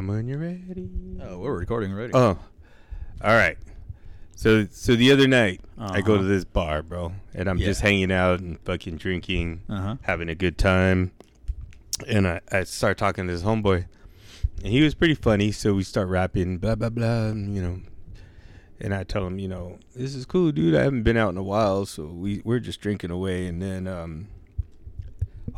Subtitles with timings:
[0.00, 0.88] Come on, you're ready.
[1.22, 2.14] Oh, we're recording already.
[2.14, 2.38] Oh,
[3.22, 3.58] all right.
[4.34, 6.22] So, so the other night I go Uh-huh.
[6.22, 7.66] to this bar, bro, and I'm Yeah.
[7.66, 9.96] just hanging out and fucking drinking, Uh huh.
[10.00, 11.10] having a good time,
[12.08, 13.84] and I, I start talking to this homeboy,
[14.64, 15.52] and he was pretty funny.
[15.52, 17.80] So we start rapping, blah blah blah, and, you know,
[18.80, 20.74] and I tell him, you know, this is cool, dude.
[20.76, 23.86] I haven't been out in a while, so we we're just drinking away, and then
[23.86, 24.28] um,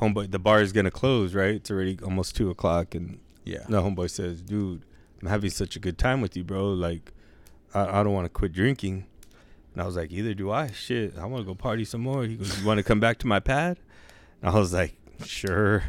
[0.01, 1.55] homeboy, the bar is gonna close, right?
[1.55, 3.65] It's already almost two o'clock, and Yeah.
[3.69, 4.85] the homeboy says, "Dude,
[5.21, 6.73] I'm having such a good time with you, bro.
[6.73, 7.13] Like,
[7.75, 9.07] I, I don't want to quit drinking."
[9.73, 10.71] And I was like, "Either do I.
[10.71, 13.19] Shit, I want to go party some more." He goes, "You want to come back
[13.19, 13.79] to my pad?"
[14.41, 15.83] And I was like, "Sure."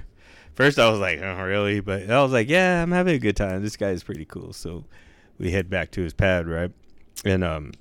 [0.55, 3.35] First, I was like, "Oh, really?" But I was like, "Yeah, I'm having a good
[3.35, 3.61] time.
[3.63, 4.85] This guy is pretty cool." So
[5.37, 6.71] we head back to his pad, right?
[7.25, 7.71] And um,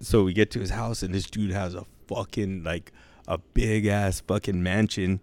[0.00, 2.92] so we get to his house, and this dude has a fucking like
[3.26, 5.20] a big ass fucking mansion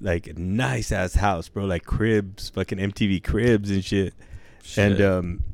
[0.00, 4.14] like nice ass house, bro, like cribs, fucking MTV cribs and shit.
[4.76, 5.44] And um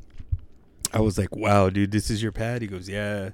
[0.93, 3.31] I was like, "Wow, dude, this is your pad?" He goes, "Yeah."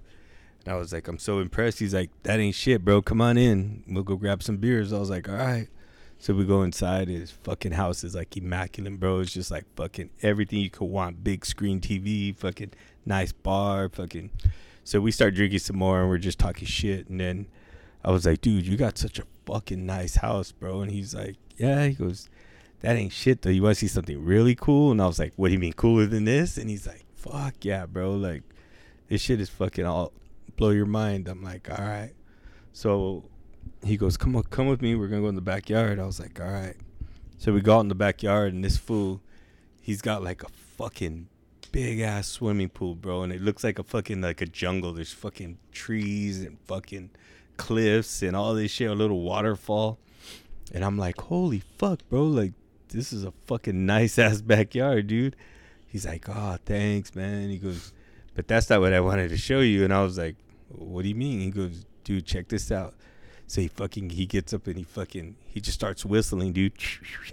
[0.66, 3.02] And I was like, "I'm so impressed." He's like, "That ain't shit, bro.
[3.02, 3.84] Come on in.
[3.88, 5.68] We'll go grab some beers." I was like, "All right."
[6.20, 7.08] So we go inside.
[7.08, 9.20] His fucking house is like immaculate, bro.
[9.20, 11.24] It's just like fucking everything you could want.
[11.24, 12.72] Big screen TV, fucking
[13.06, 14.30] nice bar, fucking.
[14.84, 17.10] So we start drinking some more, and we're just talking shit.
[17.10, 17.48] And then
[18.04, 21.36] I was like, "Dude, you got such a fucking nice house, bro." And he's like,
[21.58, 22.30] "Yeah." He goes,
[22.82, 23.50] "That ain't shit though.
[23.50, 25.74] You want to see something really cool?" And I was like, "What do you mean
[25.74, 28.16] cooler than this?" And he's like, "Fuck yeah, bro.
[28.16, 28.44] Like,
[29.08, 30.14] this shit is fucking all
[30.56, 32.14] blow your mind." I'm like, "All right."
[32.74, 33.30] So
[33.84, 34.96] he goes, "Come on, come with me.
[34.96, 36.76] We're gonna go in the backyard." I was like, "All right."
[37.38, 39.22] So we go out in the backyard, and this fool,
[39.82, 41.28] he's got like a fucking
[41.72, 44.94] big ass swimming pool, bro, and it looks like a fucking like a jungle.
[44.94, 47.12] There's fucking trees and fucking
[47.60, 50.00] cliffs and all this shit, a little waterfall.
[50.74, 52.54] And I'm like, holy fuck, bro, like
[52.90, 55.36] this is a fucking nice ass backyard, dude.
[55.88, 57.50] He's like, oh, thanks, man.
[57.50, 57.94] He goes,
[58.36, 59.84] but that's not what I wanted to show you.
[59.84, 60.36] And I was like,
[60.70, 61.40] what do you mean?
[61.42, 62.94] He goes, dude, check this out.
[63.48, 66.74] So he fucking he gets up and he fucking he just starts whistling, dude.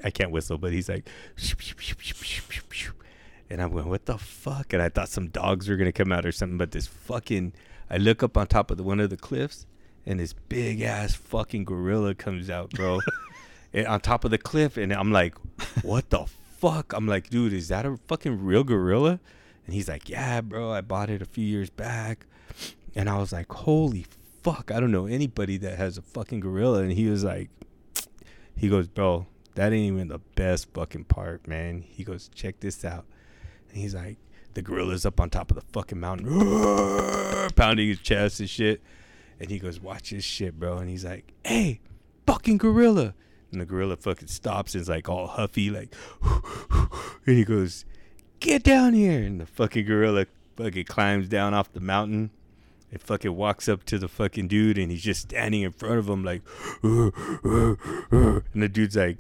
[0.03, 1.07] I can't whistle, but he's like,
[3.49, 4.73] and I'm going, what the fuck?
[4.73, 7.53] And I thought some dogs were gonna come out or something, but this fucking
[7.91, 9.67] I look up on top of the one of the cliffs,
[10.07, 13.01] and this big ass fucking gorilla comes out, bro,
[13.73, 15.35] and on top of the cliff, and I'm like,
[15.83, 16.27] what the
[16.59, 16.93] fuck?
[16.93, 19.19] I'm like, dude, is that a fucking real gorilla?
[19.67, 22.27] And he's like, yeah, bro, I bought it a few years back,
[22.95, 24.07] and I was like, holy
[24.43, 27.51] fuck, I don't know anybody that has a fucking gorilla, and he was like,
[28.57, 31.83] he goes, bro, that ain't even the best fucking part, man.
[31.83, 33.07] He goes, check this out.
[33.71, 34.19] And he's like,
[34.55, 38.81] the gorilla's up on top of the fucking mountain, pounding his chest and shit.
[39.39, 40.79] And he goes, watch this shit, bro.
[40.79, 41.81] And he's like, hey,
[42.27, 43.15] fucking gorilla.
[43.53, 45.95] And the gorilla fucking stops and is like all huffy, like,
[47.27, 47.85] and he goes,
[48.41, 49.23] get down here.
[49.23, 50.27] And the fucking gorilla
[50.57, 52.31] fucking climbs down off the mountain.
[52.91, 56.09] It fucking walks up to the fucking dude and he's just standing in front of
[56.09, 56.43] him like,
[56.83, 57.13] and
[58.55, 59.19] the dude's like,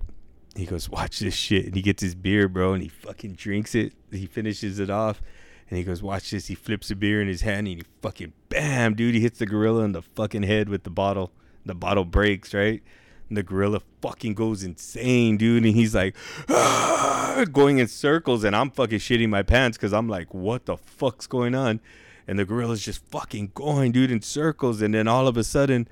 [0.55, 1.67] he goes, watch this shit.
[1.67, 3.93] And he gets his beer, bro, and he fucking drinks it.
[4.11, 5.21] He finishes it off.
[5.69, 6.47] And he goes, watch this.
[6.47, 9.15] He flips a beer in his hand and he fucking, bam, dude.
[9.15, 11.33] He hits the gorilla in the fucking head with the bottle.
[11.65, 12.83] The bottle breaks, right?
[13.29, 15.65] And the gorilla fucking goes insane, dude.
[15.65, 16.15] And he's like,
[16.49, 18.45] "Ah," going in circles.
[18.45, 21.81] And I'm fucking shitting my pants because I'm like, what the fuck's going on?
[22.29, 24.81] And the gorilla's just fucking going, dude, in circles.
[24.81, 25.89] And then all of a sudden,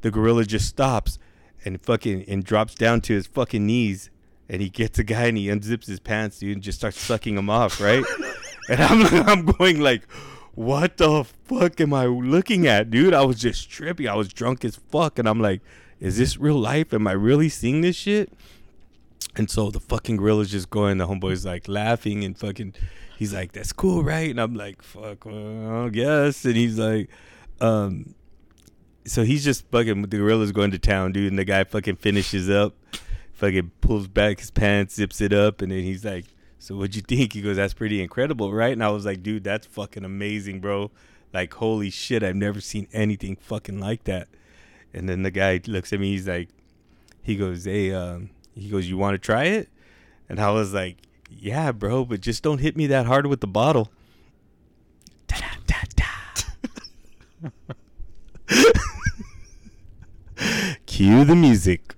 [0.00, 1.18] the gorilla just stops
[1.64, 4.10] and fucking and drops down to his fucking knees
[4.48, 7.38] and he gets a guy and he unzips his pants dude and just starts sucking
[7.38, 8.04] him off right
[8.68, 10.06] and i'm i'm going like
[10.54, 13.14] what the fuck am i looking at dude?
[13.14, 14.06] I was just trippy.
[14.06, 15.18] I was drunk as fuck.
[15.18, 15.60] And i'm like
[16.00, 16.92] is this real life?
[16.92, 18.32] Am i really seeing this shit?
[19.36, 20.98] And so the fucking gorilla's just going.
[20.98, 22.74] The homeboy's like laughing and fucking
[23.18, 24.30] he's like that's cool right?
[24.30, 26.44] And i'm like fuck well, guess.
[26.44, 27.08] And he's like
[27.60, 28.14] um
[29.04, 32.48] so he's just fucking the gorilla's going to town, dude, and the guy fucking finishes
[32.48, 32.74] up,
[33.32, 36.26] fucking pulls back his pants, zips it up, and then he's like,
[36.62, 39.42] "So what'd you think?" He goes, "That's pretty incredible, right?" And I was like, "Dude,
[39.42, 40.92] that's fucking amazing, bro!
[41.34, 44.28] Like, holy shit, I've never seen anything fucking like that."
[44.94, 46.50] And then the guy looks at me, he's like,
[47.20, 49.70] he goes, "Hey, um, he goes, you want to try it?"
[50.28, 50.98] And I was like,
[51.28, 53.90] "Yeah, bro, but just don't hit me that hard with the bottle."
[60.86, 61.96] Cue the music.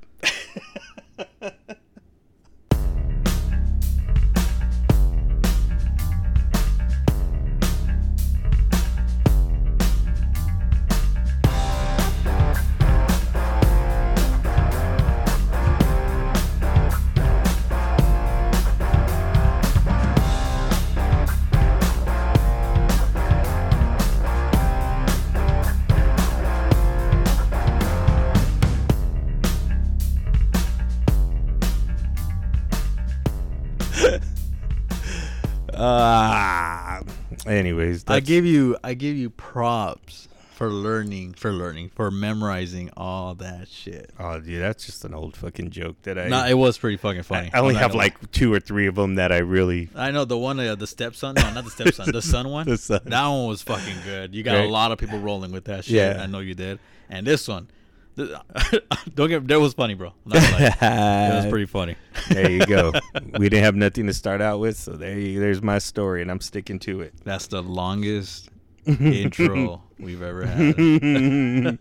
[35.86, 37.02] Ah.
[37.46, 43.34] anyways, I give you I give you props for learning for learning for memorizing all
[43.34, 44.10] that shit.
[44.18, 46.28] Oh, dude, that's just an old fucking joke that I.
[46.28, 47.50] No, it was pretty fucking funny.
[47.52, 49.90] I only I'm not have like two or three of them that I really.
[49.94, 51.34] I know the one uh, the stepson.
[51.34, 52.12] No, not the stepson.
[52.12, 52.66] the son one.
[52.66, 53.00] The son.
[53.04, 54.34] That one was fucking good.
[54.34, 55.94] You got a lot of people rolling with that shit.
[55.96, 56.22] Yeah.
[56.22, 56.78] I know you did.
[57.10, 57.68] And this one,
[59.14, 60.12] don't get that was funny, bro.
[60.30, 60.36] I'm.
[61.32, 61.96] It was pretty funny.
[62.30, 62.92] there you go.
[63.38, 66.30] we didn't have nothing to start out with, so there you, there's my story, and
[66.30, 67.14] I'm sticking to it.
[67.24, 68.50] That's the longest
[68.86, 71.78] intro we've ever had.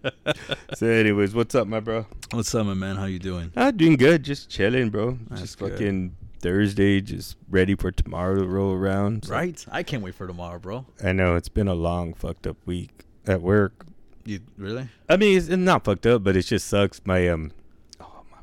[0.75, 2.06] so, anyways, what's up, my bro?
[2.31, 2.95] What's up, my man?
[2.95, 3.51] How you doing?
[3.56, 4.24] Ah, doing good.
[4.24, 5.18] Just chilling, bro.
[5.29, 5.74] That's just good.
[5.74, 7.01] fucking Thursday.
[7.01, 9.25] Just ready for tomorrow to roll around.
[9.25, 9.63] So- Right?
[9.71, 10.86] I can't wait for tomorrow, bro.
[11.03, 13.86] I know it's been a long, fucked up week at work.
[14.25, 14.88] You really?
[15.10, 17.02] I mean, it's not fucked up, but it just sucks.
[17.06, 17.52] My um,
[18.00, 18.38] oh my,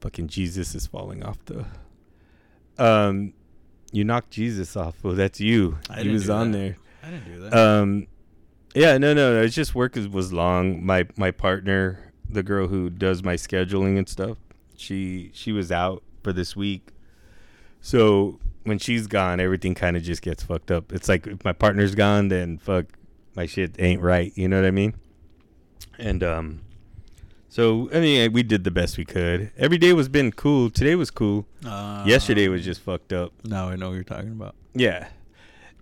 [0.00, 1.64] fucking Jesus is falling off the.
[2.78, 3.34] Um,
[3.92, 5.02] you knocked Jesus off.
[5.02, 5.78] Well, that's you.
[5.88, 6.58] I he didn't was do on that.
[6.58, 6.76] there.
[7.02, 7.54] I didn't do that.
[7.54, 8.06] Um,
[8.74, 9.42] yeah, no, no, no.
[9.42, 10.84] It's just work is, was long.
[10.84, 14.38] My my partner, the girl who does my scheduling and stuff,
[14.76, 16.90] she she was out for this week.
[17.80, 20.92] So when she's gone, everything kind of just gets fucked up.
[20.92, 22.86] It's like if my partner's gone, then fuck,
[23.34, 24.32] my shit ain't right.
[24.34, 24.94] You know what I mean?
[25.98, 26.60] And um,
[27.48, 29.50] so I mean, we did the best we could.
[29.56, 30.70] Every day was been cool.
[30.70, 31.46] Today was cool.
[31.64, 33.32] Uh, Yesterday was just fucked up.
[33.44, 34.54] Now I know what you're talking about.
[34.74, 35.08] Yeah,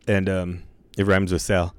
[0.06, 0.62] and um,
[0.96, 1.74] it rhymes with Sal,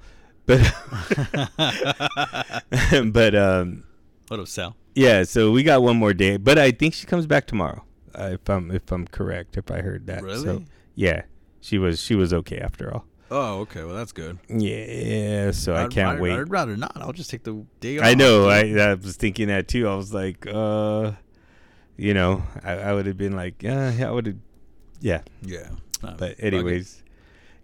[0.45, 0.59] but
[3.11, 3.83] but um,
[4.27, 4.75] what up, Sal?
[4.95, 5.23] yeah.
[5.23, 7.83] So we got one more day, but I think she comes back tomorrow.
[8.17, 10.23] Uh, if I'm if I'm correct, if I heard that.
[10.23, 10.43] Really?
[10.43, 10.63] So,
[10.95, 11.23] yeah,
[11.61, 13.05] she was she was okay after all.
[13.31, 13.83] Oh, okay.
[13.83, 14.39] Well, that's good.
[14.47, 15.51] Yeah.
[15.51, 16.33] So I I'd- can't I'd- wait.
[16.33, 16.93] I'd rather not.
[16.95, 18.05] I'll just take the day off.
[18.05, 18.49] I know.
[18.49, 19.87] I I was thinking that too.
[19.87, 21.11] I was like, uh,
[21.97, 24.35] you know, I, I would have been like, yeah, yeah, I would have,
[25.01, 25.21] yeah.
[25.41, 25.69] Yeah.
[26.01, 27.03] Nah, But anyways,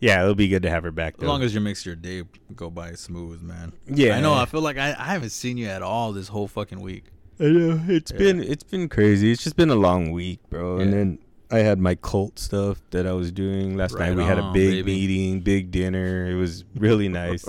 [0.01, 1.17] yeah, it'll be good to have her back.
[1.17, 1.25] There.
[1.25, 2.23] As long as you makes your day
[2.55, 3.71] go by smooth, man.
[3.87, 4.33] yeah, I know.
[4.33, 7.05] I feel like I, I haven't seen you at all this whole fucking week.
[7.39, 8.17] I know it's Yeah.
[8.17, 9.31] been it's been crazy.
[9.31, 10.77] It's just been a long week, bro.
[10.79, 11.19] And then
[11.51, 14.17] I had my cult stuff that I was doing last Right night.
[14.17, 14.83] We had a big baby.
[14.83, 16.27] meeting, big dinner.
[16.29, 17.45] It was really nice.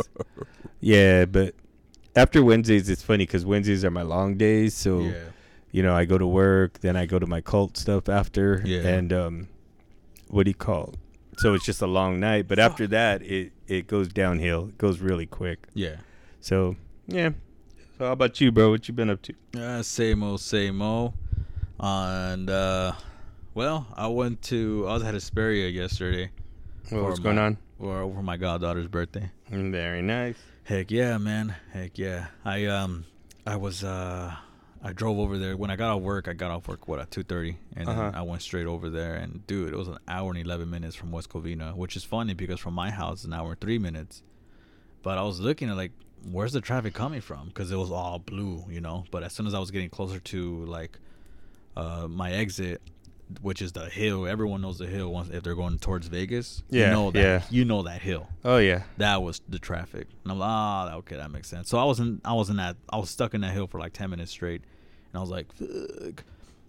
[0.80, 1.54] yeah, but
[2.14, 4.74] after Wednesdays, it's funny because Wednesdays are my long days.
[4.74, 5.14] So yeah.
[5.72, 8.86] you know, I go to work, then I go to my cult stuff after, Yeah.
[8.86, 9.48] and um,
[10.28, 10.94] what do you call?
[11.32, 11.40] It?
[11.40, 12.48] So it's just a long night.
[12.48, 14.68] But after that, it it goes downhill.
[14.68, 15.66] It goes really quick.
[15.74, 15.96] Yeah.
[16.40, 16.76] So
[17.06, 17.30] yeah.
[17.98, 18.70] So how about you, bro?
[18.70, 19.34] What you been up to?
[19.58, 21.14] Uh, same old, same old.
[21.78, 22.92] And uh,
[23.56, 26.30] well, I went to I was at Hesperia yesterday
[26.92, 27.58] Well, what's going my- on?
[27.78, 29.30] for for my goddaughter's birthday.
[29.50, 30.36] Very nice.
[30.64, 31.54] Heck yeah, man.
[31.72, 32.26] Heck yeah.
[32.44, 33.04] I um
[33.46, 34.34] I was uh
[34.82, 36.28] I drove over there when I got off work.
[36.28, 38.12] I got off work what at two thirty, and Uh-huh.
[38.14, 39.14] I went straight over there.
[39.14, 42.34] And dude, it was an hour and eleven minutes from West Covina, which is funny
[42.34, 44.22] because from my house an hour and three minutes.
[45.02, 45.92] But I was looking at like
[46.30, 49.04] where's the traffic coming from because it was all blue, you know.
[49.10, 50.98] But as soon as I was getting closer to like
[51.76, 52.80] uh my exit,
[53.40, 56.62] which is the hill, everyone knows the hill once if they're going towards Vegas.
[56.70, 57.42] Yeah, you know that yeah.
[57.50, 58.82] you know that hill Oh yeah.
[58.98, 60.06] that was the traffic.
[60.22, 61.68] And I'm like, ah, okay, that makes sense.
[61.68, 64.10] So I wasn't, I wasn't that, I was stuck in that hill for like ten
[64.10, 64.62] minutes straight,
[65.12, 66.24] and I was like, fuck.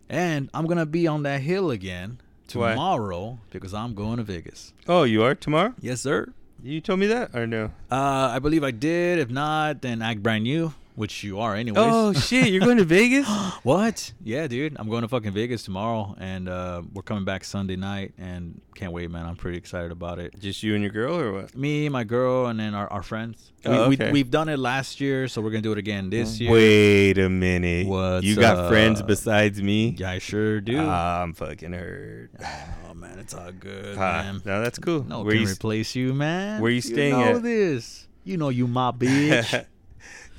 [0.10, 2.20] And I'm gonna be on that hill again
[2.54, 2.72] Why?
[2.72, 4.74] tomorrow because I'm going to Vegas.
[4.88, 5.74] Oh, you are tomorrow?
[5.82, 6.34] Yes, sir.
[6.64, 7.66] You told me that or no?
[7.92, 9.20] Uh, I believe I did.
[9.20, 11.78] If not, then act brand new, which you are anyways.
[11.80, 12.48] Oh shit!
[12.50, 13.28] You're going to Vegas?
[13.62, 14.12] what?
[14.24, 14.76] Yeah, dude.
[14.80, 18.92] I'm going to fucking Vegas tomorrow, and uh, we're coming back Sunday night, and can't
[18.92, 19.26] wait, man.
[19.28, 20.38] I'm pretty excited about it.
[20.40, 21.56] Just you and your girl or what?
[21.56, 23.52] Me, my girl, and then our, our friends.
[23.64, 24.08] Oh, we, okay.
[24.08, 26.52] we, we've done it last year, so we're gonna do it again this year.
[26.52, 27.86] Wait a minute.
[27.86, 28.70] What's you got up?
[28.70, 29.96] friends besides me?
[29.98, 30.80] Yeah, I sure do.
[30.80, 32.32] Ah, I'm fucking hurt.
[32.90, 34.42] oh man, it's all good, Ah, man.
[34.46, 35.04] no, that's cool.
[35.04, 36.60] No Where can you s- replace you, man.
[36.60, 37.44] where you staying know at?
[37.44, 38.08] this.
[38.24, 39.66] You know you my bitch.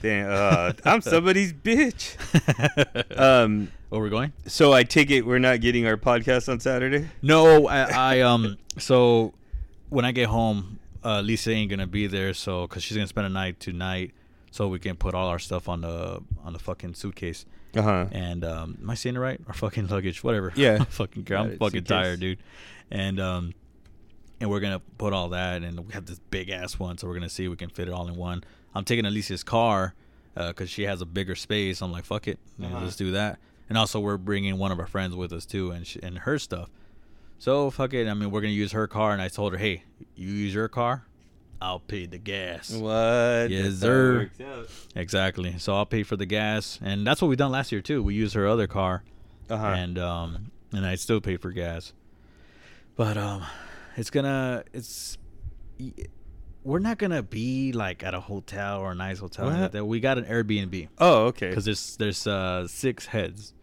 [0.04, 2.16] Uh, I'm somebody's bitch.
[3.18, 4.32] Um, Where we going?
[4.46, 7.08] so I take it we're not getting our podcast on Saturday.
[7.22, 8.58] No, I, I um.
[8.78, 9.34] So
[9.88, 13.26] when I get home, uh, Lisa ain't gonna be there, so because she's gonna spend
[13.26, 14.12] a night tonight,
[14.50, 17.44] so we can put all our stuff on the on the fucking suitcase.
[17.76, 18.06] Uh huh.
[18.12, 19.40] And um, am I saying it right?
[19.46, 20.52] Our fucking luggage, whatever.
[20.54, 20.84] Yeah.
[20.88, 21.38] fucking care.
[21.38, 21.88] I'm fucking suitcase.
[21.88, 22.38] tired, dude.
[22.90, 23.54] And um,
[24.40, 27.14] and we're gonna put all that, and we have this big ass one, so we're
[27.14, 28.44] gonna see if we can fit it all in one.
[28.74, 29.94] I'm taking Alicia's car
[30.36, 31.80] because she has a bigger space.
[31.82, 32.80] I'm like, fuck it, Uh-huh.
[32.82, 33.38] let's do that.
[33.68, 36.38] And also, we're bringing one of our friends with us too, and she, and her
[36.38, 36.70] stuff.
[37.38, 38.08] So fuck it.
[38.08, 39.82] I mean, we're gonna use her car, and I told her, hey,
[40.16, 41.04] you use your car,
[41.60, 42.70] I'll pay the gas.
[42.72, 43.48] What?
[43.50, 43.88] Yes, That's how
[44.20, 44.66] it sir.
[44.96, 45.58] Exactly.
[45.58, 48.02] So I'll pay for the gas, and that's what we done last year too.
[48.02, 49.02] We used her other car,
[49.50, 49.66] Uh-huh.
[49.66, 51.92] and um, and I still paid for gas.
[52.96, 53.44] But um,
[53.96, 55.18] it's gonna it's
[56.64, 59.46] we're not gonna be like at a hotel or a nice hotel.
[59.46, 59.84] like that.
[59.84, 61.48] We got an Airbnb Oh, okay.
[61.48, 63.54] because there's there's uh six heads,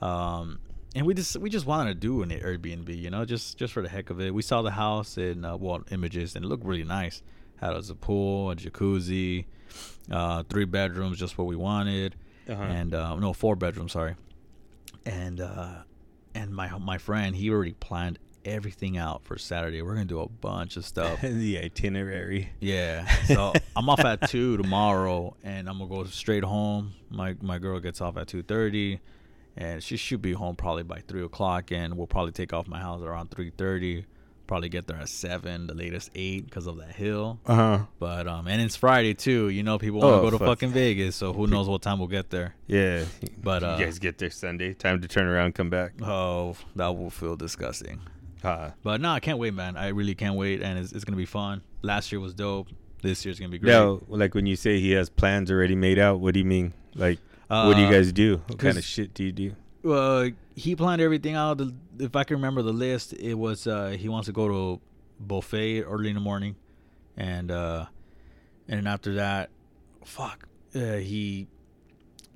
[0.00, 0.58] um,
[0.94, 3.82] and we just we just wanted to do an Airbnb, you know, just just for
[3.82, 4.32] the heck of it.
[4.34, 7.22] We saw the house in uh, well images and it looked really nice.
[7.56, 9.46] Had a pool, a jacuzzi,
[10.10, 12.14] uh, three bedrooms, just what we wanted,
[12.48, 12.62] Uh-huh.
[12.62, 14.14] and uh, no four bedrooms, sorry.
[15.06, 15.82] And uh,
[16.34, 19.82] and my my friend he already planned everything out for Saturday.
[19.82, 21.20] We're gonna do a bunch of stuff.
[21.22, 22.50] the itinerary.
[22.60, 23.06] Yeah.
[23.26, 26.92] So I'm off at two tomorrow, and I'm gonna go straight home.
[27.10, 29.00] My my girl gets off at two thirty,
[29.56, 31.72] and she should be home probably by three o'clock.
[31.72, 34.06] And we'll probably take off my house around three thirty.
[34.46, 37.40] Probably get there at seven, the latest eight, because of that hill.
[37.46, 37.78] Uh huh.
[37.98, 39.48] But um, and it's Friday too.
[39.48, 40.46] You know, people want to Oh, go to fuck.
[40.46, 42.54] fucking Vegas, so who knows what time we'll get there.
[42.68, 43.06] Yeah.
[43.42, 44.72] But, uh, you guys get there Sunday.
[44.74, 45.94] Time to turn around, come back.
[46.00, 47.98] Oh, that will feel disgusting.
[48.44, 49.76] Uh, But no, I can't wait, man.
[49.76, 51.62] I really can't wait, and it's, it's gonna be fun.
[51.82, 52.68] Last year was dope.
[53.02, 53.72] This year's gonna be great.
[53.72, 56.72] now, like when you say he has plans already made out, what do you mean?
[56.94, 58.42] Like, what do you Uh, guys do?
[58.48, 59.54] What kind of shit do you do?
[59.90, 61.60] uh, he planned everything out.
[61.98, 64.80] If I can remember the list, it was uh, he wants to go to
[65.20, 66.56] buffet early in the morning,
[67.16, 67.86] and uh,
[68.68, 69.50] and then after that,
[70.04, 71.46] fuck, uh, he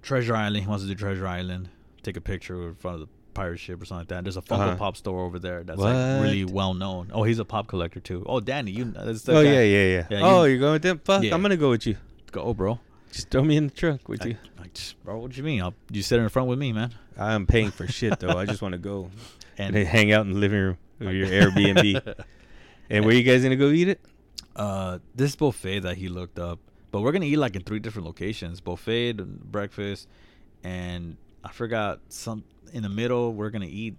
[0.02, 0.62] Treasure Island.
[0.64, 1.68] He wants to do Treasure Island.
[2.02, 4.24] Take a picture in front of the pirate ship or something like that.
[4.24, 4.76] There's a Funko Uh-huh.
[4.76, 7.10] Pop store over there that's like really well known.
[7.12, 8.24] Oh, he's a pop collector too.
[8.28, 8.92] Oh, Danny, you.
[8.96, 9.42] Oh guy.
[9.42, 10.06] yeah, yeah, yeah.
[10.10, 11.00] Yeah, oh, you- are going with them?
[11.04, 11.34] Fuck, Yeah.
[11.34, 11.96] I'm gonna go with you.
[12.32, 12.78] Go, bro.
[13.12, 14.36] Just throw me in the trunk with you.
[14.58, 15.60] I, I just, bro, what do you mean?
[15.62, 16.94] I'll, you sit in the front with me, man.
[17.18, 18.38] I'm paying for shit though.
[18.38, 19.10] I just want to go
[19.58, 22.24] and And hang out in the living room of your Airbnb.
[22.90, 24.00] and where you guys gonna go eat it?
[24.56, 26.58] uh this buffet that he looked up
[26.90, 29.12] but we're gonna eat like in three different locations buffet
[29.52, 30.08] breakfast
[30.64, 33.94] and i forgot some in the middle we're gonna eat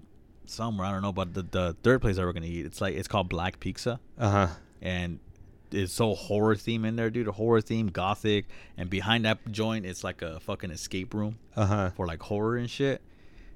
[0.46, 2.96] somewhere i don't know but the, the third place that we're gonna eat it's like
[2.96, 4.48] it's called black pizza Uh huh.
[4.82, 5.20] and
[5.72, 8.46] it's so horror theme in there dude a horror theme gothic
[8.78, 11.90] and behind that joint it's like a fucking escape room Uh huh.
[11.96, 13.02] for like horror and shit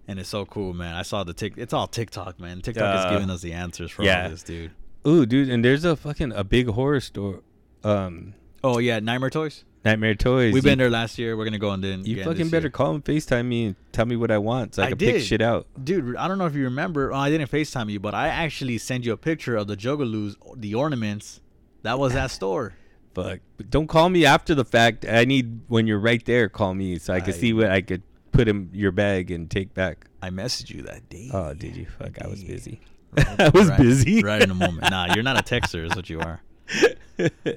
[0.08, 3.06] and it's so cool man i saw the tick it's all tiktok man tiktok is
[3.06, 4.24] Uh, giving us the answers for yeah.
[4.24, 4.72] all this dude
[5.08, 7.42] Ooh, dude, and there's a fucking a big horror store.
[7.84, 10.54] Um, oh yeah nightmare toys Nightmare Toys.
[10.54, 11.38] We've You- been there last year.
[11.38, 12.72] We're gonna go and then You fucking better year.
[12.72, 15.22] call and FaceTime me and tell me what I want so I, I can pick
[15.22, 15.68] shit out.
[15.82, 16.16] dude.
[16.18, 17.14] I don't know if you remember.
[17.14, 20.36] Oh, I didn't Facetime you, but I actually sent you a picture of the Juggalos,
[20.56, 21.40] the ornaments.
[21.84, 22.74] That was that store.
[23.14, 23.40] Fuck.
[23.58, 25.06] But don't call me after the fact.
[25.08, 27.82] I need when you're right there, call me so I can I- see what I
[27.82, 28.02] could
[28.32, 30.08] put in your bag and take back.
[30.22, 31.30] I messaged you that day.
[31.32, 31.86] Oh, did you?
[31.86, 32.82] Fuck, I was busy.
[33.16, 34.24] Right- I was right- busy.
[34.24, 34.90] Right in the moment.
[34.90, 36.42] Nah, you're not a texter, is what you are.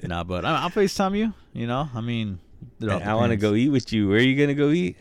[0.03, 1.33] Nah, but I, I'll Facetime you.
[1.53, 2.39] You know, I mean,
[2.81, 4.07] I want to go eat with you.
[4.07, 4.95] Where are you gonna go eat?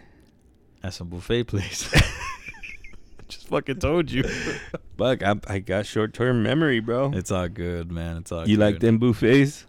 [0.82, 1.90] at some buffet place.
[3.28, 4.22] Just fucking told you.
[4.96, 7.10] Fuck, I, I got short term memory, bro.
[7.12, 8.16] It's all good, man.
[8.18, 8.62] It's all you good.
[8.62, 9.66] like them buffets?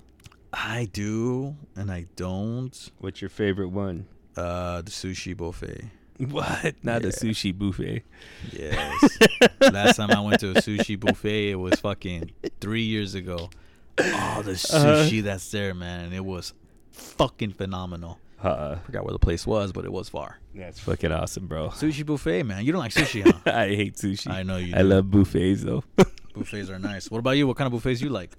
[0.53, 2.91] I do, and I don't.
[2.99, 4.07] What's your favorite one?
[4.37, 5.85] Uh, the sushi buffet.
[6.31, 6.75] What?
[6.83, 7.09] Not Yeah.
[7.09, 8.03] a sushi buffet.
[8.51, 9.19] Yes.
[9.61, 13.49] Last time I went to a sushi buffet, it was fucking three years ago.
[13.99, 15.03] Oh, the Uh-huh.
[15.03, 16.53] sushi that's there, man, and it was
[16.91, 18.19] fucking phenomenal.
[18.41, 20.39] Uh, Forgot where the place was, but it was far.
[20.55, 21.69] that's fucking awesome, bro.
[21.69, 22.63] Sushi buffet, man.
[22.65, 23.51] You don't like sushi, huh?
[23.51, 24.31] I hate sushi.
[24.31, 24.73] I know you.
[24.75, 24.85] I do.
[24.85, 25.83] love buffets though.
[26.33, 27.11] buffets are nice.
[27.11, 27.47] What about you?
[27.47, 28.31] What kind of buffets you like?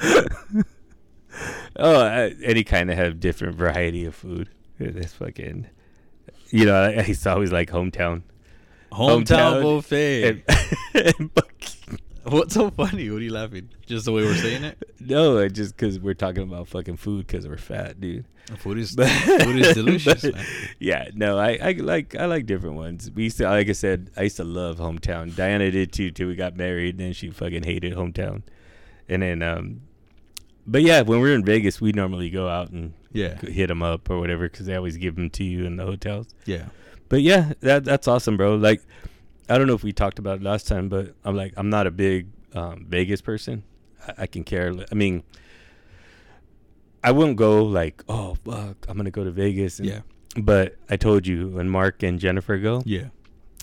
[1.76, 4.48] oh, I, any kind of have different variety of food.
[4.78, 5.66] It's fucking,
[6.50, 8.22] you know, I, I used to always like hometown.
[8.92, 10.24] Hometown, Hometown buffet.
[10.24, 10.42] And,
[11.18, 13.08] and fucking- What's so funny?
[13.10, 13.70] What are you laughing?
[13.86, 14.78] Just the way we're saying it?
[15.00, 18.26] no, I just because we're talking about fucking food because we're fat, dude.
[18.58, 20.44] Food is food is delicious, but, man.
[20.78, 23.10] Yeah, no, I, I like I like different ones.
[23.10, 25.34] We used to, like I said, I used to love hometown.
[25.34, 26.98] Diana did too till we got married.
[26.98, 28.42] Then she fucking hated hometown,
[29.08, 29.82] and then um,
[30.66, 34.10] but yeah, when we're in Vegas, we normally go out and Yeah, hit them up
[34.10, 36.34] or whatever because they always give them to you in the hotels.
[36.44, 36.66] yeah.
[37.08, 38.54] But yeah, that that's awesome, bro.
[38.54, 38.82] Like,
[39.50, 41.86] I don't know if we talked about it last time, but I'm like, I'm not
[41.86, 43.64] a big um, Vegas person.
[44.06, 44.72] I, I can care.
[44.90, 45.22] I mean,
[47.02, 49.78] I wouldn't go like, oh fuck, I'm gonna go to Vegas.
[49.78, 50.00] And, Yeah.
[50.36, 53.06] But I told you when Mark and Jennifer go, Yeah.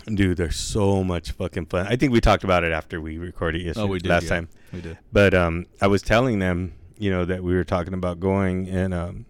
[0.05, 1.87] dude, there's so much fucking fun.
[1.87, 4.29] I think we talked about it after we recorded yesterday, Oh, we did, last yeah.
[4.29, 4.49] time.
[4.73, 4.97] We did.
[5.13, 8.93] But um, I was telling them, you know, that we were talking about going and
[8.93, 9.25] um,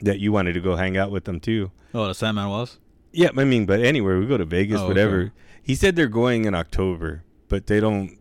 [0.00, 1.70] that you wanted to go hang out with them too.
[1.92, 2.78] Oh, the Sandman was?
[3.12, 5.20] Yeah, I mean, but anywhere we go to Vegas, Oh, whatever.
[5.22, 5.30] okay.
[5.62, 8.18] He said they're going in October, but they don't.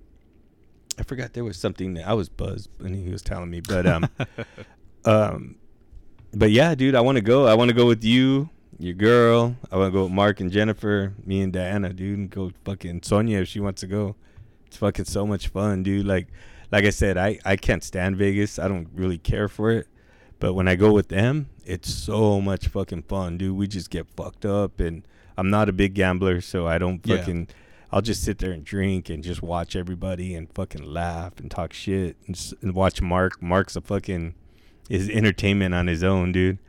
[0.98, 3.86] I forgot there was something that I was buzzed when he was telling me, but
[3.86, 4.10] um,
[5.06, 5.56] um,
[6.34, 7.48] but yeah, dude, I want to go.
[7.48, 9.56] I want to go with you, your girl.
[9.72, 13.04] I want to go with Mark and Jennifer, me and Diana, dude, and go fucking
[13.04, 14.16] Sonia if she wants to go.
[14.68, 16.06] It's fucking so much fun, dude.
[16.06, 16.28] Like,
[16.72, 18.60] like I said, I I can't stand Vegas.
[18.60, 19.88] I don't really care for it.
[20.40, 23.58] But when I go with them, it's so much fucking fun, dude.
[23.58, 25.04] We just get fucked up, and
[25.40, 27.18] I'm not a big gambler, so I don't Yeah.
[27.18, 27.48] fucking.
[27.92, 31.74] I'll just sit there and drink and just watch everybody and fucking laugh and talk
[31.74, 33.42] shit and, and watch Mark.
[33.42, 34.36] Mark's a fucking
[34.90, 36.60] is entertainment on his own, dude.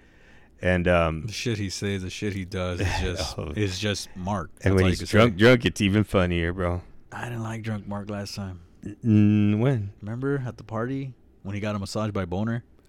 [0.62, 3.52] And um, The shit he says, the shit he does, is just Oh.
[3.56, 4.50] is just Mark.
[4.62, 5.38] and That's when he's drunk, say.
[5.38, 6.82] drunk, it's even funnier, bro.
[7.12, 8.60] I didn't like drunk Mark last time.
[9.04, 9.92] Mm, when?
[10.00, 11.12] Remember at the party
[11.42, 12.64] when he got a massage by Boner?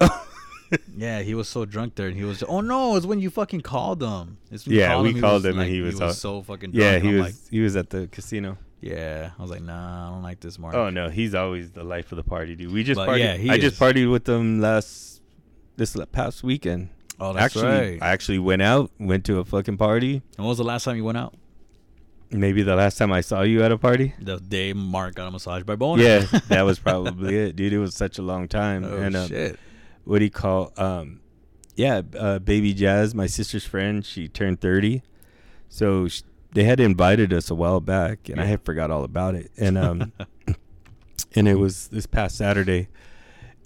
[0.96, 2.42] Yeah, he was so drunk there, and he was.
[2.42, 4.38] Oh no, it's when you fucking called him.
[4.50, 6.72] It's when you Yeah, we he called was, him and like, he was so fucking.
[6.72, 8.58] Drunk, Yeah, he was Like, he was at the casino.
[8.80, 10.74] yeah, I was like, nah, I don't like this Mark.
[10.74, 12.72] Oh no, he's always the life of the party, dude.
[12.72, 13.18] We just But partied.
[13.20, 13.78] yeah, he I just is.
[13.80, 15.20] partied with them last
[15.76, 16.90] this past weekend.
[17.20, 17.98] Oh, that's actually, right.
[18.02, 20.14] I actually went out, went to a fucking party.
[20.16, 21.34] and when was the last time you went out?
[22.30, 24.14] Maybe the last time I saw you at a party.
[24.18, 26.02] The day Mark got a massage by Boner.
[26.02, 27.72] Yeah, that was probably it, dude.
[27.74, 28.84] It was such a long time.
[28.84, 29.58] Oh and um, shit.
[30.04, 30.72] What do you call?
[30.76, 31.20] Um,
[31.74, 35.02] yeah, uh, baby Jazz, my sister's friend, she turned thirty,
[35.68, 39.34] so sh- they had invited us a while back, and I had forgot all about
[39.34, 39.50] it.
[39.56, 40.12] And um,
[41.34, 42.88] and it was this past Saturday,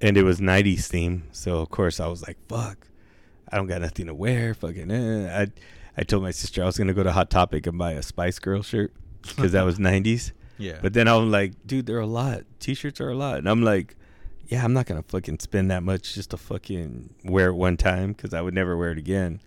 [0.00, 1.24] and it was '90s theme.
[1.32, 2.86] So of course I was like, "Fuck,
[3.50, 5.42] I don't got nothing to wear." Fucking, eh.
[5.42, 5.46] I
[5.96, 8.38] I told my sister I was gonna go to Hot Topic and buy a Spice
[8.38, 10.32] Girl shirt because that was '90s.
[10.58, 10.78] yeah.
[10.80, 12.44] But then I'm like, dude, they're a lot.
[12.60, 13.96] T-shirts are a lot, and I'm like,
[14.48, 18.12] yeah, I'm not gonna fucking spend that much just to fucking wear it one time
[18.12, 19.40] because I would never wear it again.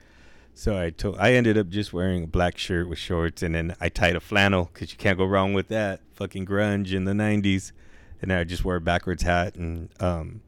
[0.53, 3.75] So I told, I ended up just wearing a black shirt with shorts, and then
[3.79, 6.01] I tied a flannel because you can't go wrong with that.
[6.13, 7.71] Fucking grunge in the '90s,
[8.21, 10.41] and I just wore a backwards hat, and um,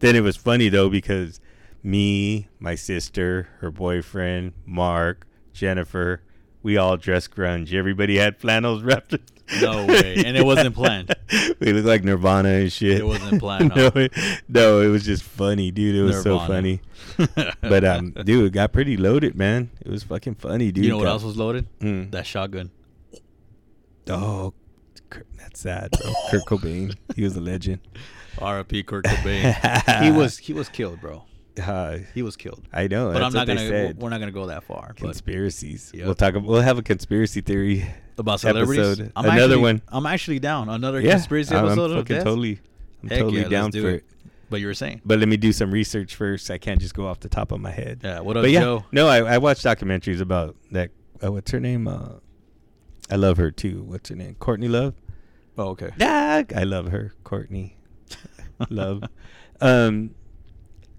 [0.00, 1.40] then it was funny though because
[1.82, 6.22] me, my sister, her boyfriend, Mark, Jennifer,
[6.64, 7.72] we all dressed grunge.
[7.72, 9.14] Everybody had flannels wrapped.
[9.60, 10.22] No way.
[10.24, 11.14] And it wasn't planned.
[11.60, 13.00] we looked like Nirvana and shit.
[13.00, 14.10] It wasn't planned, no, it,
[14.48, 15.94] no, it was just funny, dude.
[15.94, 16.80] It was so funny.
[17.60, 19.68] But um, dude, it got pretty loaded, man.
[19.84, 20.84] It was fucking funny, dude.
[20.86, 21.66] you know what Got- else was loaded?
[21.80, 22.10] Mm.
[22.12, 22.70] That shotgun.
[24.08, 24.54] Oh,
[25.36, 26.12] that's sad, bro.
[26.30, 27.80] Kurt Cobain, he was a legend.
[28.38, 28.82] R.I.P.
[28.84, 30.02] Kurt Cobain.
[30.02, 31.24] he was he was killed, bro.
[31.62, 32.62] Uh, He was killed.
[32.72, 33.12] I know.
[33.12, 33.60] But I'm not gonna.
[33.60, 33.98] said.
[33.98, 34.92] We're not gonna go that far.
[34.94, 35.92] Conspiracies.
[35.94, 36.04] Yep.
[36.06, 36.34] We'll talk.
[36.34, 37.86] We'll have a conspiracy theory.
[38.18, 39.12] about celebrities, episode.
[39.16, 39.82] I'm Another actually, one.
[39.88, 40.68] I'm actually down.
[40.68, 42.24] Another Yeah, conspiracy I'm, I'm of fucking this.
[42.24, 42.60] totally.
[43.02, 43.94] I'm Heck totally yeah, down do for it.
[43.96, 44.04] it.
[44.50, 46.50] But you were saying, But let me do some research first.
[46.50, 48.00] I can't just go off the top of my head.
[48.04, 48.20] yeah.
[48.20, 48.84] What up, but yeah, Joe?
[48.92, 50.90] no, I, I watched documentaries about that.
[51.22, 51.88] Uh, what's her name?
[51.88, 52.14] Uh,
[53.10, 53.82] I love her too.
[53.82, 54.34] What's her name?
[54.38, 54.94] Courtney Love.
[55.56, 55.90] Oh, okay.
[56.00, 57.76] Ah, I love her, Courtney
[58.70, 59.04] Love.
[59.60, 60.10] Um,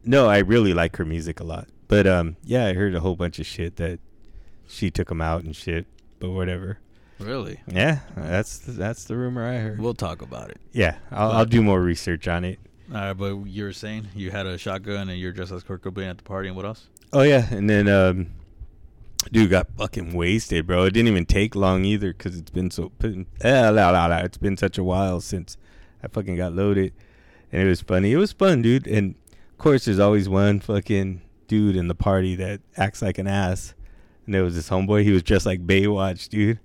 [0.06, 1.68] no, I really like her music a lot.
[1.88, 4.00] But um, yeah, I heard a whole bunch of shit that
[4.68, 5.86] she took him out and shit.
[6.20, 6.80] But whatever.
[7.20, 7.62] Really?
[7.68, 9.80] Yeah, that's that's the rumor I heard.
[9.80, 10.58] We'll talk about it.
[10.74, 12.60] yeah, I'll, I'll do more research on it.
[12.94, 15.82] All right, but you were saying you had a shotgun and you're dressed as Kurt
[15.82, 16.88] Cobain at the party, and what else?
[17.13, 18.28] Oh yeah, and then um,
[19.32, 20.84] dude got fucking wasted, bro.
[20.84, 24.18] It didn't even take long either because it's been so eh, la, la, la.
[24.18, 25.58] it's been such a while since
[26.04, 26.94] I fucking got loaded,
[27.52, 28.12] and it was funny.
[28.12, 28.88] It was fun, dude.
[28.88, 29.15] And
[29.56, 33.74] of course, there's always one fucking dude in the party that acts like an ass.
[34.26, 35.04] And there was this homeboy.
[35.04, 36.60] He was dressed like Baywatch, dude.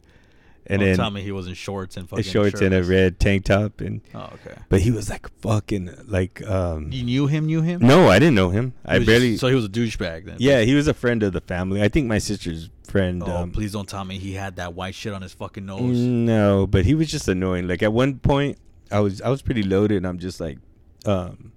[0.67, 3.19] And Don't then tell me he was in shorts and fucking shorts and a red
[3.21, 4.57] tank top, and Oh, okay.
[4.69, 6.91] but he was like fucking like um.
[6.93, 7.47] You knew him?
[7.47, 7.81] Knew him?
[7.81, 8.75] No, I didn't know him.
[8.85, 9.31] He I was barely.
[9.31, 10.37] Just, so he was a douchebag then.
[10.39, 11.83] Yeah, he was a friend of the family.
[11.83, 13.23] I think my sister's friend.
[13.25, 15.97] Oh, um, please don't tell me he had that white shit on his fucking nose.
[15.99, 17.67] No, but he was just annoying.
[17.67, 18.59] Like at one point,
[18.93, 20.59] I was I was pretty loaded, and I'm just like,
[21.07, 21.53] um,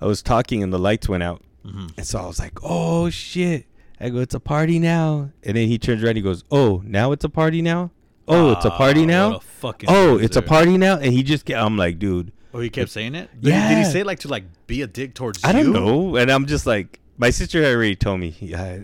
[0.00, 3.10] I was talking, and the lights went out, hmm and so I was like, oh
[3.10, 3.66] shit.
[4.00, 7.10] I go, it's a party now, and then he turns around, he goes, oh, now
[7.10, 7.90] it's a party now.
[8.28, 9.40] Oh, it's a party Ah, now.
[9.64, 11.58] a Oh, it's a party now, and he just get.
[11.60, 13.28] I'm like, dude, Oh, he kept saying it.
[13.40, 15.64] Did he- did he say it like to like be a dick towards I you?
[15.64, 18.78] don't know, and I'm just like, my sister had already told me, yeah,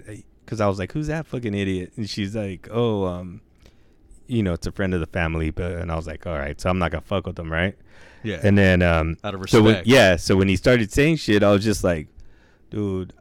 [0.44, 1.92] because I was like, who's that fucking idiot?
[1.96, 3.40] And she's like, oh, um,
[4.26, 6.60] you know, it's a friend of the family, but and I was like, all right,
[6.60, 7.76] so I'm not gonna fuck with him, right?
[8.24, 8.40] Yeah.
[8.42, 9.86] And then, um, Out of so when, respect.
[9.86, 12.08] yeah, so when he started saying shit, I was just like,
[12.70, 13.12] dude,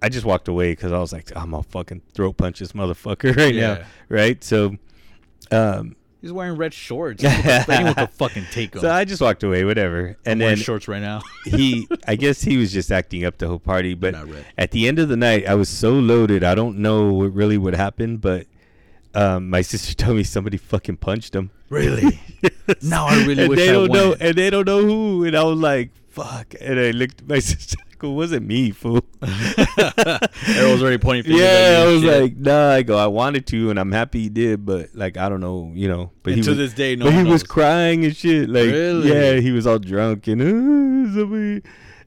[0.00, 3.36] I just walked away because I was like, I'm gonna fucking throat punch this motherfucker
[3.36, 3.74] right Yeah.
[3.74, 4.42] now, right?
[4.42, 4.76] So,
[5.50, 7.24] um, He's wearing red shorts.
[7.24, 8.80] Anyone could fucking take him.
[8.80, 10.10] so I just walked away, whatever.
[10.10, 11.20] I'm And wearing then shorts right now.
[11.44, 14.14] he, I guess he was just acting up the whole party, but
[14.56, 16.44] at the end of the night, I was so loaded.
[16.44, 18.46] I don't know what really what happened, but
[19.14, 21.50] um, my sister told me somebody fucking punched him.
[21.68, 22.20] Really?
[22.82, 24.22] Now I really and wish they I don't know, went.
[24.22, 25.24] and they don't know who.
[25.24, 27.76] And I was like, "Fuck!" And I looked at my sister.
[27.78, 29.04] like, It wasn't me, fool.
[29.22, 32.22] Everyone's already pointing fingers yeah, I was shit.
[32.22, 32.70] like, nah.
[32.70, 35.70] I go, I wanted to, and I'm happy he did, but like, I don't know,
[35.74, 36.10] you know.
[36.22, 38.48] But And he to was, this day, no but he one was crying and shit.
[38.48, 39.12] Like, Really?
[39.12, 41.62] yeah, he was all drunk and uh, somebody,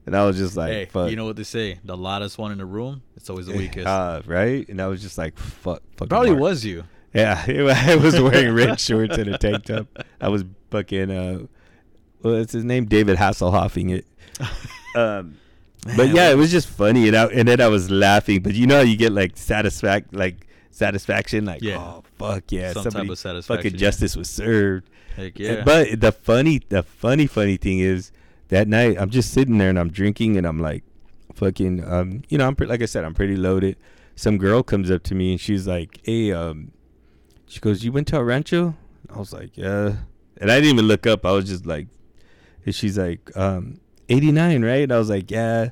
[0.06, 1.10] and I was just like, hey, fuck.
[1.10, 1.78] you know what they say?
[1.84, 3.86] The loudest one in the room, it's always the weakest.
[3.86, 4.68] Uh, right?
[4.68, 5.82] And I was just like, fuck.
[5.96, 6.40] Probably Mark.
[6.40, 6.84] was you.
[7.16, 7.44] Yeah,
[7.88, 9.86] I was wearing red shorts and a tank top.
[10.20, 11.46] I was fucking, uh,
[12.24, 12.84] it's his name?
[12.86, 14.06] David Hasselhoffing it.
[14.96, 15.36] Um,
[15.94, 18.42] but yeah, it was just funny, and I, and then I was laughing.
[18.42, 21.78] But you know, how you get like satisfact, like satisfaction, like Yeah.
[21.78, 23.78] oh fuck yeah, Some type somebody of satisfaction, fucking yeah.
[23.78, 24.88] justice was served.
[25.16, 25.64] Heck yeah.
[25.64, 28.10] But the funny, the funny, funny thing is
[28.48, 30.82] that night I'm just sitting there and I'm drinking and I'm like,
[31.34, 33.76] fucking, um, you know, I'm pre- like I said, I'm pretty loaded.
[34.14, 36.72] Some girl comes up to me and she's like, hey, um,
[37.46, 38.74] she goes, you went to El Rancho?
[39.14, 39.96] I was like, yeah.
[40.38, 41.24] And I didn't even look up.
[41.24, 41.86] I was just like,
[42.64, 44.82] and she's like, um, 89, right?
[44.82, 45.70] And I was like, yeah.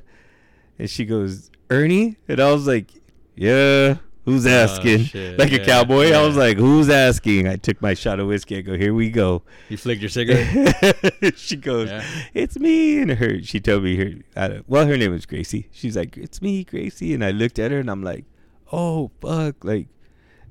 [0.79, 2.17] And she goes, Ernie?
[2.27, 2.91] And I was like,
[3.35, 3.97] yeah.
[4.25, 5.01] Who's asking?
[5.01, 6.11] Oh, shit, like a yeah, cowboy.
[6.11, 7.47] I was like, who's asking?
[7.47, 8.57] I took my shot of whiskey.
[8.57, 9.43] I go, here we go.
[9.69, 11.35] you flicked your cigarette.
[11.35, 12.03] she goes, Yeah.
[12.33, 13.39] "It's me," and her.
[13.43, 14.13] She told me her.
[14.35, 15.69] I well, her name was Gracie.
[15.71, 18.25] She's like, "It's me, Gracie," and I looked at her and I'm like,
[18.71, 19.89] "Oh fuck!" Like,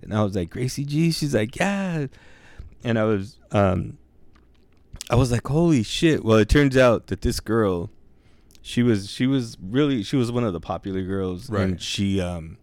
[0.05, 2.07] and I was like, "Gracie G." She's like, "Yeah,"
[2.83, 3.99] and I was, um,
[5.11, 7.91] I was like, "Holy shit!" Well, it turns out that this girl,
[8.63, 11.63] she was, she was really, she was one of the popular girls, Right.
[11.63, 12.57] and she, um,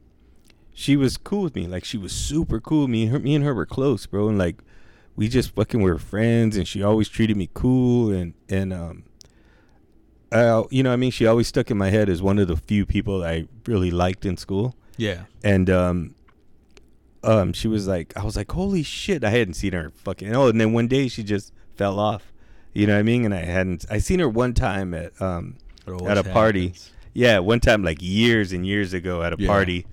[0.74, 1.68] she was cool with me.
[1.68, 2.82] Like, she was super cool.
[2.82, 4.62] with Me and her, me and her were close, bro, and like
[5.16, 9.04] we just fucking were friends and she always treated me cool and and um
[10.32, 12.56] uh, you know I mean she always stuck in my head as one of the
[12.56, 15.24] few people I really liked in school yeah.
[15.44, 16.16] and um
[17.24, 20.48] um she was like I was like holy shit I hadn't seen her fucking oh
[20.48, 22.32] and then one day she just fell off
[22.74, 25.58] you know what I mean and I hadn't I seen her one time at um
[26.08, 26.92] at a party happens.
[27.14, 29.48] yeah, one time like years and years ago at a Yeah.
[29.48, 29.86] party,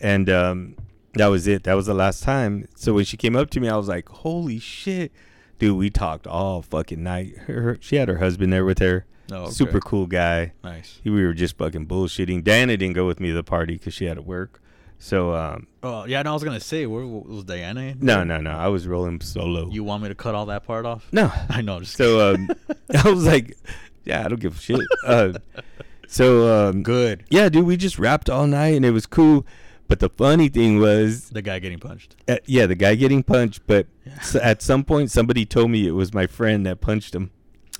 [0.00, 0.76] and um,
[1.14, 1.62] that was it.
[1.62, 2.68] That was the last time.
[2.74, 5.10] So when she came up to me, I was like, "Holy shit,
[5.58, 7.36] dude!" We talked all fucking night.
[7.46, 9.06] Her, her- she had her husband there with her.
[9.32, 9.50] Oh, okay.
[9.52, 10.52] Super cool guy.
[10.62, 11.00] Nice.
[11.02, 12.44] He, we were just fucking bullshitting.
[12.44, 14.60] Dana didn't go with me to the party because she had to work.
[14.98, 17.80] So um, Oh yeah, no, I was gonna say, where was Diana?
[17.82, 17.98] in?
[18.00, 18.50] no, no, no.
[18.50, 19.70] I was rolling solo.
[19.70, 21.06] You want me to cut all that part off?
[21.12, 21.30] no.
[21.48, 21.82] I know.
[21.82, 22.50] So um,
[23.04, 23.56] I was like,
[24.04, 25.34] "Yeah, I don't give a shit." Uh,
[26.08, 27.24] so um, good.
[27.30, 29.46] Yeah, dude, we just rapped all night and it was cool.
[29.86, 32.14] But the funny thing was, The guy getting punched.
[32.28, 33.62] uh, yeah, the guy getting punched.
[33.66, 34.40] But Yeah.
[34.42, 37.30] at some point, somebody told me it was my friend that punched him.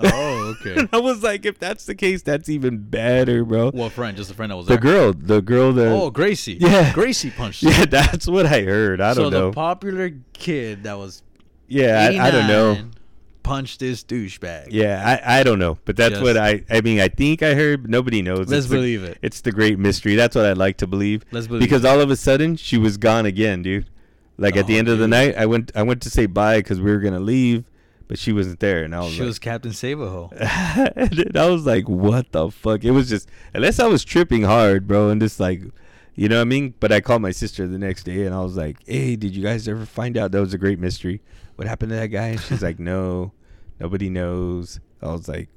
[0.01, 0.79] Oh, okay.
[0.81, 3.71] and I was like, if that's the case, that's even better, bro.
[3.73, 4.17] what friend?
[4.17, 4.81] Just a friend that was the there.
[4.81, 5.89] girl, the girl that.
[5.89, 6.59] Oh, Gracie.
[6.61, 6.93] Yeah.
[6.93, 7.63] Gracie punched.
[7.65, 9.01] yeah, that's what I heard.
[9.01, 9.49] I don't know.
[9.49, 11.23] the popular kid that was
[11.67, 12.79] yeah, I, I don't know.
[13.43, 14.69] Punch this douchebag.
[14.71, 15.79] Yeah, I, I don't know.
[15.87, 16.23] But that's Yes.
[16.23, 16.65] what I.
[16.69, 17.89] I mean, I think I heard.
[17.89, 18.41] Nobody knows.
[18.49, 19.19] Let's It's the- believe it.
[19.23, 20.17] It's the great mystery.
[20.17, 21.25] That's what I'd like to believe.
[21.31, 21.89] Let's believe because it.
[21.89, 23.89] all of a sudden she was gone again, dude.
[24.37, 26.27] Like at the Oh, end of the oh, night, I went I went to say
[26.27, 27.65] bye because we were gonna leave,
[28.09, 30.33] but she wasn't there, and I was she like, was Captain Savaho.
[30.97, 32.83] and I was like, what the fuck?
[32.85, 35.63] It was just unless I was tripping hard, bro, and just like,
[36.15, 36.75] you know what I mean.
[36.81, 39.43] But I called my sister the next day, and I was like, hey, did you
[39.43, 41.21] guys ever find out that was a great mystery?
[41.57, 42.29] What happened to that guy?
[42.29, 43.33] And she's like, no,
[43.79, 44.81] nobody knows.
[45.03, 45.49] I was like,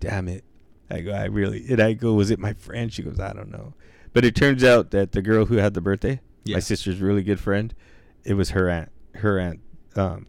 [0.00, 0.44] damn it.
[0.90, 2.92] I go, I really, and I go, was it my friend?
[2.92, 3.74] She goes, I don't know.
[4.12, 6.56] But it turns out that the girl who had the birthday, Yeah.
[6.56, 7.74] my sister's really good friend,
[8.22, 8.90] it was her aunt.
[9.16, 9.60] Her aunt
[9.96, 10.26] um,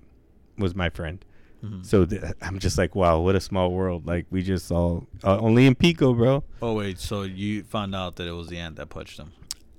[0.57, 1.23] was my friend.
[1.63, 1.85] Mhm.
[1.85, 4.05] So th- I'm just like, wow, what a small world.
[4.07, 6.43] Like we just all uh, only in Pico, bro.
[6.61, 9.31] oh wait, so you found out that it was the ant that punched him?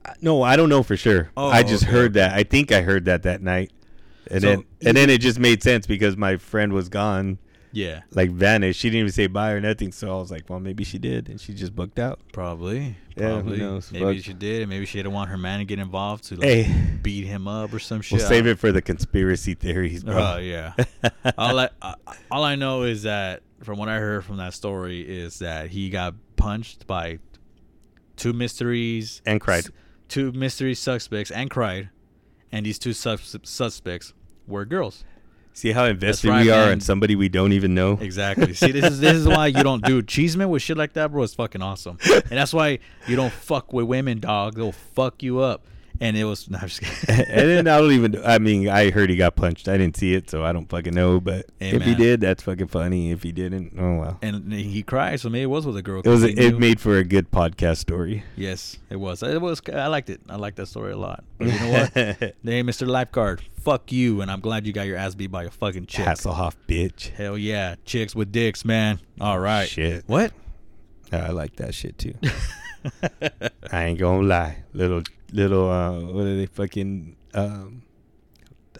[0.04, 1.30] Uh, No, I don't know for sure.
[1.36, 2.34] Oh, I just okay, heard that.
[2.34, 3.70] I think I heard that that night,
[4.30, 7.38] and So then and then it just made sense because my friend was gone,
[7.76, 8.80] Yeah, like vanished.
[8.80, 9.92] She didn't even say bye or nothing.
[9.92, 12.20] So I was like, well, maybe she did, and she just booked out.
[12.32, 12.96] probably.
[13.18, 13.58] Yeah, who Probably.
[13.58, 13.92] knows?
[13.92, 14.24] Maybe Fuck.
[14.24, 16.98] she did, and maybe she didn't want her man to get involved to like Hey,
[17.02, 18.18] beat him up or some shit.
[18.18, 20.16] we'll save it for the conspiracy theories, bro.
[20.16, 20.72] Oh yeah.
[21.38, 21.94] all I uh,
[22.30, 25.90] all I know is that from what I heard from that story is that he
[25.90, 27.18] got punched by
[28.16, 29.64] two mysteries And cried.
[29.66, 29.70] s-
[30.08, 31.90] two mystery suspects and cried,
[32.52, 34.14] and these two sus- suspects
[34.46, 35.04] were girls.
[35.56, 36.72] See how invested right, we are man.
[36.74, 37.92] in somebody we don't even know.
[37.98, 38.52] Exactly.
[38.52, 41.22] See, this is this is why you don't do cheeseman with shit like that, bro.
[41.22, 44.56] It's fucking awesome, and that's why you don't fuck with women, dog.
[44.56, 45.64] They'll fuck you up.
[46.00, 46.48] And it was.
[46.56, 47.24] No, I'm just kidding.
[47.28, 48.24] and then I don't even.
[48.24, 49.68] I mean, I heard he got punched.
[49.68, 51.20] I didn't see it, so I don't fucking know.
[51.20, 53.10] But Hey, if he did, that's fucking funny.
[53.10, 54.18] If he didn't, oh well.
[54.22, 56.02] and he cried, so maybe it was with a girl.
[56.04, 56.22] It was.
[56.22, 58.22] he It made for a good podcast story.
[58.36, 59.22] Yes, it was.
[59.22, 59.60] It was.
[59.72, 60.20] I liked it.
[60.28, 61.24] I liked that story a lot.
[61.38, 61.92] But you know what?
[61.94, 62.32] hey,
[62.62, 62.86] Mr.
[62.86, 66.06] Lifeguard, fuck you, and I'm glad you got your ass beat by a fucking chick.
[66.06, 67.08] Hasselhoff, bitch.
[67.10, 69.00] Hell yeah, chicks with dicks, man.
[69.20, 69.68] All right.
[69.68, 70.04] Shit.
[70.06, 70.32] What?
[71.12, 72.14] Oh, I like that shit too.
[73.72, 74.62] I ain't gonna lie.
[74.72, 77.82] Little little uh what are they fucking um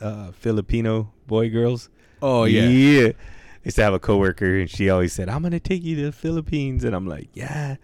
[0.01, 1.89] uh Filipino boy girls?
[2.23, 2.69] oh yeah.
[2.69, 3.09] Yeah.
[3.09, 6.03] I used to have a coworker and she always said, I'm gonna take you to
[6.07, 7.77] the Philippines and I'm like, Yeah.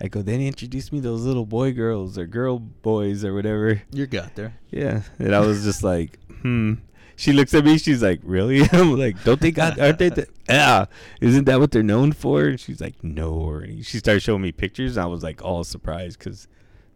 [0.00, 3.82] I go, then introduce me to those little boy girls or girl boys or whatever.
[3.92, 4.54] You got there.
[4.70, 5.02] Yeah.
[5.18, 6.74] And I was just like, hmm.
[7.16, 8.62] She looks at me, she's like, Really?
[8.72, 10.86] I'm like, Don't they got aren't they the, yeah.
[11.20, 12.44] Isn't that what they're known for?
[12.44, 13.54] And she's like, No.
[13.54, 16.46] And she started showing me pictures and I was like all surprised because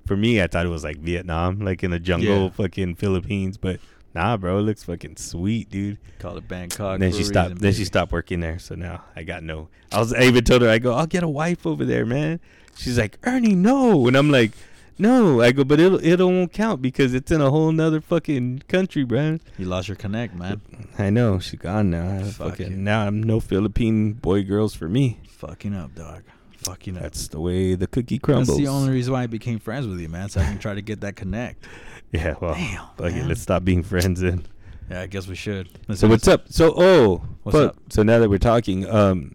[0.06, 2.50] for me I thought it was like Vietnam, like in the jungle Yeah.
[2.50, 3.80] fucking Philippines, but
[4.14, 5.96] Nah, bro, it looks fucking sweet, dude.
[6.18, 7.00] Call it Bangkok.
[7.00, 7.48] then she stopped.
[7.52, 8.58] reason, then she stopped working there.
[8.58, 9.68] So now I got no.
[9.90, 10.12] I was.
[10.12, 10.68] I even told her.
[10.68, 10.92] I go.
[10.92, 12.38] I'll get a wife over there, man.
[12.76, 14.06] She's like Ernie, no.
[14.06, 14.52] And I'm like,
[14.98, 15.40] no.
[15.40, 19.02] I go, but it'll it won't count because it's in a whole nother fucking country,
[19.04, 19.38] bro.
[19.56, 20.60] You lost your connect, man.
[20.98, 22.22] I know she's gone now.
[22.24, 22.76] Fuck fucking you.
[22.76, 25.20] now I'm no Philippine boy girls for me.
[25.26, 26.24] Fucking up, dog.
[26.64, 27.02] Fucking up.
[27.02, 28.48] That's the way the cookie crumbles.
[28.48, 30.28] That's the only reason why I became friends with you, man.
[30.28, 31.66] So I can try to get that connect.
[32.12, 32.34] Yeah.
[32.42, 32.52] Well.
[32.52, 33.28] Damn, fuck it, man.
[33.28, 34.44] let's stop being friends then.
[34.90, 35.70] Yeah, I guess we should.
[35.94, 36.44] So what's up?
[36.52, 37.70] So oh, What's fuck.
[37.70, 37.76] up?
[37.88, 39.34] So now that we're talking, um,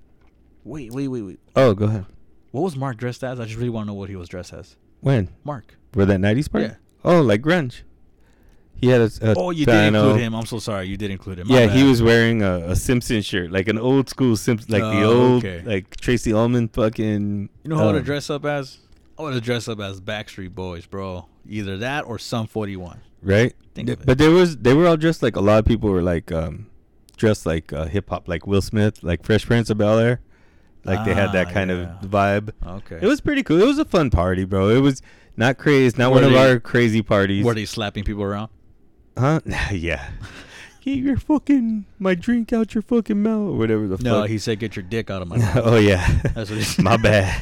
[0.64, 1.40] Wait, wait, wait, wait.
[1.56, 2.06] oh, go ahead.
[2.52, 3.40] What was Mark dressed as?
[3.40, 4.76] I just really want to know what he was dressed as.
[5.02, 5.76] When Mark.
[5.92, 6.68] for that '90s party?
[6.68, 6.76] Yeah.
[7.04, 7.82] Oh, like grunge.
[8.80, 9.10] He had a.
[9.22, 10.36] a Oh, you did include him.
[10.36, 10.88] I'm so sorry.
[10.88, 11.48] You did include him.
[11.48, 14.82] My Yeah, he was wearing a, a Simpson shirt, like an old school Simpson, like
[14.84, 15.62] the Oh, old, okay.
[15.66, 17.50] like Tracey Ullman fucking.
[17.64, 18.78] You know who I would um, dress up as?
[19.18, 21.26] I want to dress up as Backstreet Boys, bro.
[21.50, 23.00] Either that or Sum 41.
[23.24, 23.54] right?
[23.74, 24.06] Think Th- of it.
[24.06, 26.68] but there was they were all dressed like a lot of people were like um
[27.16, 30.20] dressed like uh, hip hop, like Will Smith, like Fresh Prince of Bel Air,
[30.84, 31.98] like they had that Ah, kind yeah.
[32.02, 32.52] of vibe.
[32.66, 33.00] Okay.
[33.02, 33.60] It was pretty cool.
[33.62, 34.70] It was a fun party, bro.
[34.70, 35.02] It was
[35.36, 37.44] not crazy, not Were one of our crazy parties.
[37.46, 38.50] Were they slapping people around?
[39.18, 39.40] Huh?
[39.72, 40.10] yeah.
[40.82, 44.06] Get your fucking my drink out your fucking mouth, or whatever the fuck.
[44.06, 44.30] No, fuck.
[44.30, 46.08] he said, "Get your dick out of my." mouth." oh yeah.
[46.34, 46.86] That's what he said.
[46.86, 47.42] My bad.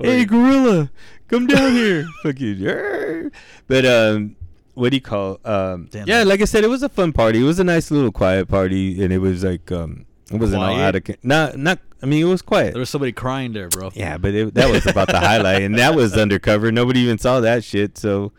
[0.00, 0.90] hey, gorilla,
[1.28, 2.06] come down here.
[2.22, 2.66] Fucking.
[2.66, 3.30] "Arr."
[3.68, 4.36] But um,
[4.74, 5.38] what do you call?
[5.44, 7.40] Um, Damn, yeah, that- like I said, it was a fun party.
[7.40, 10.68] It was a nice little quiet party, and it was like um, it wasn't all
[10.74, 10.84] Quiet?
[10.84, 11.78] out of con- not not.
[12.02, 12.72] I mean, it was quiet.
[12.72, 13.90] There was somebody crying there, bro.
[13.94, 16.72] Yeah, but it, that was about the highlight, and that was undercover.
[16.72, 17.96] Nobody even saw that shit.
[17.96, 18.32] So,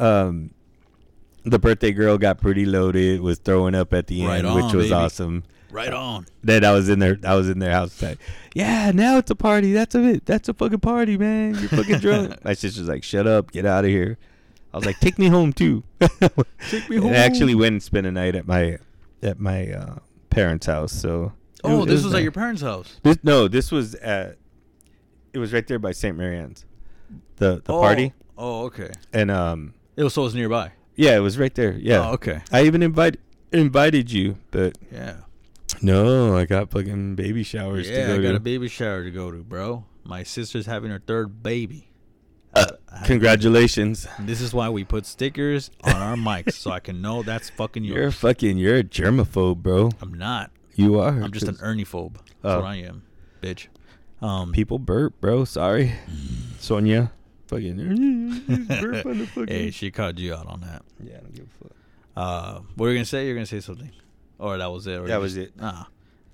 [0.00, 0.50] um,
[1.46, 4.86] the birthday girl got pretty loaded, was throwing up at the Right end, which was
[4.86, 4.92] baby.
[4.94, 5.44] awesome.
[5.70, 6.26] Right on.
[6.44, 8.00] That I was in their, I was in their house.
[8.02, 8.18] Like,
[8.54, 9.72] yeah, now it's a party.
[9.72, 10.26] That's a it.
[10.26, 11.54] That's a fucking party, man.
[11.54, 12.36] You're fucking drunk.
[12.44, 14.18] My sister's like, shut up, get out of here.
[14.72, 15.84] I was like, take me home too.
[16.68, 18.76] Take me And I actually went and spent a night at my,
[19.22, 19.96] at my uh,
[20.28, 20.92] parents' house.
[20.92, 21.32] So.
[21.64, 23.00] Oh, wa- it this was at your parents' house.
[23.02, 24.36] This no, this was at.
[25.32, 26.16] It was right there by St.
[26.16, 26.64] Marianne's,
[27.36, 27.80] the the oh.
[27.80, 28.90] party, Oh, okay.
[29.14, 30.72] and um, It was so it was nearby.
[30.96, 31.72] Yeah, it was right there.
[31.72, 32.40] Yeah, Oh, okay.
[32.52, 33.20] I even invited
[33.52, 35.18] invited you, but Yeah.
[35.82, 38.36] no, I got fucking baby showers to Yeah, go I got to.
[38.36, 39.84] a baby shower to go to, bro.
[40.04, 41.88] My sister's having her third baby.
[42.54, 42.66] Uh,
[43.04, 44.06] Congratulations!
[44.20, 47.84] This is why we put stickers on our mics so I can know that's fucking
[47.84, 48.14] You're yours.
[48.14, 49.90] fucking you're a germaphobe, bro.
[50.00, 50.50] I'm not.
[50.74, 51.08] You are.
[51.22, 52.14] I'm just an Ernie phobe.
[52.14, 52.56] That's Oh.
[52.60, 53.02] what I am,
[53.42, 53.66] bitch.
[54.22, 55.44] Um, People burp, bro.
[55.44, 55.92] Sorry,
[56.58, 57.12] Sonia.
[57.48, 57.76] Fucking
[58.66, 59.46] burp on the fucking.
[59.48, 60.82] hey, she called you out on that.
[61.02, 61.72] yeah, I don't give a fuck.
[62.16, 63.26] Uh, what were you gonna say?
[63.26, 63.90] You're gonna say something,
[64.38, 64.96] or that was it?
[64.98, 65.54] Or That was just- it.
[65.60, 65.88] Ah,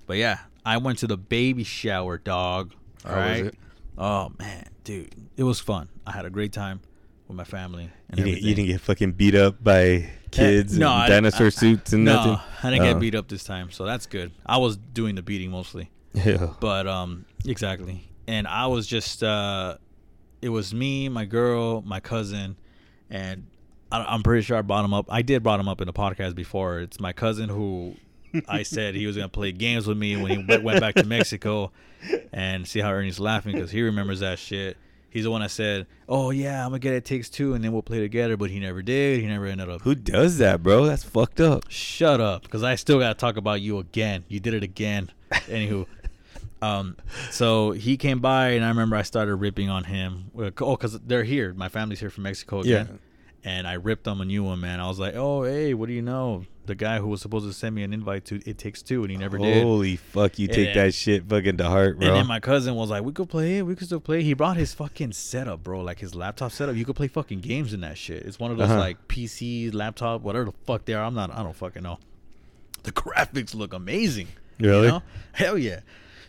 [0.07, 2.73] but yeah, I went to the baby shower, dog.
[3.03, 3.45] How was Alright?
[3.47, 3.55] it?
[3.97, 5.89] Oh man, dude, it was fun.
[6.07, 6.79] I had a great time
[7.27, 10.87] with my family and You didn't, you didn't get fucking beat up by kids no,
[10.91, 12.39] and I- dinosaur I- suits and no, nothing.
[12.63, 12.99] I didn't get Oh.
[12.99, 14.31] beat up this time, so that's good.
[14.45, 16.53] I was doing the beating mostly, Yeah.
[16.59, 18.09] but um, exactly.
[18.25, 19.75] And I was just, uh,
[20.43, 22.57] it was me, my girl, my cousin,
[23.09, 23.47] and
[23.89, 25.05] I, I'm pretty sure I brought him up.
[25.09, 26.81] I did brought him up in the podcast before.
[26.81, 27.95] It's my cousin who
[28.47, 31.05] I said he was gonna play games with me when he went, went back to
[31.05, 31.71] Mexico,
[32.33, 34.75] and see how Ernie's laughing because he remembers that shit.
[35.09, 37.71] He's the one that said, "Oh yeah, I'm gonna get it takes two, and then
[37.71, 39.21] we'll play together." But he never did.
[39.21, 40.85] He never ended up Who does that, bro?
[40.85, 41.65] That's fucked up.
[41.69, 44.25] Shut up, because I still gotta talk about you again.
[44.27, 45.09] You did it again.
[45.31, 45.85] Anywho,
[46.63, 46.97] um,
[47.31, 50.31] so he came by, and I remember I started ripping on him.
[50.35, 51.53] Oh, because they're here.
[51.53, 52.87] My family's here from Mexico again.
[52.89, 52.97] Yeah.
[53.45, 54.79] And I ripped on a new one, man.
[54.79, 56.45] I was like, "Oh, hey, what do you know?
[56.65, 59.11] The guy who was supposed to send me an invite to It Takes Two, and
[59.11, 60.85] he never did." Holy fuck, you take Yeah.
[60.85, 62.07] that shit fucking to heart, bro.
[62.07, 63.63] And then my cousin was like, "We could play it.
[63.63, 66.77] We could still play." He brought his fucking setup, bro, like his laptop setup.
[66.77, 68.23] You could play fucking games in that shit.
[68.23, 68.79] It's one of those Uh-huh.
[68.79, 71.03] like PC, laptop, whatever the fuck they are.
[71.03, 71.29] I'm not.
[71.31, 71.99] I don't fucking know.
[72.83, 74.27] The graphics look amazing.
[74.57, 74.83] Really?
[74.85, 75.03] You know?
[75.33, 75.81] Hell yeah.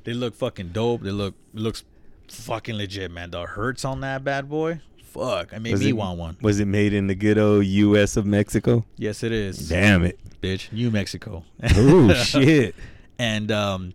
[0.04, 1.02] They look fucking dope.
[1.02, 1.84] They look looks
[2.28, 3.30] fucking legit, man.
[3.30, 4.80] The hertz on that bad boy.
[5.02, 5.54] Fuck.
[5.54, 6.36] I made Was me it- want one.
[6.42, 8.16] Was it made in the good old U.S.
[8.16, 8.84] of Mexico?
[8.96, 9.68] Yes, it is.
[9.68, 10.18] Damn it.
[10.42, 10.72] bitch.
[10.72, 11.44] New Mexico.
[11.76, 12.74] Oh shit.
[13.18, 13.94] and um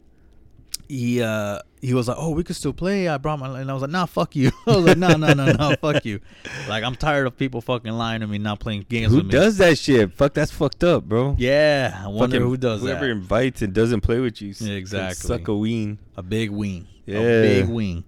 [0.88, 3.74] he uh he was like, "Oh, we could still play." I brought my and I
[3.74, 6.20] was like, "Nah, fuck you." I was like, "No, no, no, no, fuck you."
[6.68, 9.32] Like I'm tired of people fucking lying to me, not playing games Who with me.
[9.32, 10.13] does that shit?
[10.13, 11.36] Fuck, that's fucked up, bro.
[11.39, 13.12] Yeah, I wonder Fucking who does whoever that.
[13.12, 14.54] invites and doesn't play with you.
[14.60, 15.28] Yeah, exactly.
[15.28, 15.98] Suck a ween.
[16.15, 16.88] A big wing.
[17.06, 17.18] Yeah.
[17.20, 18.04] A big wing.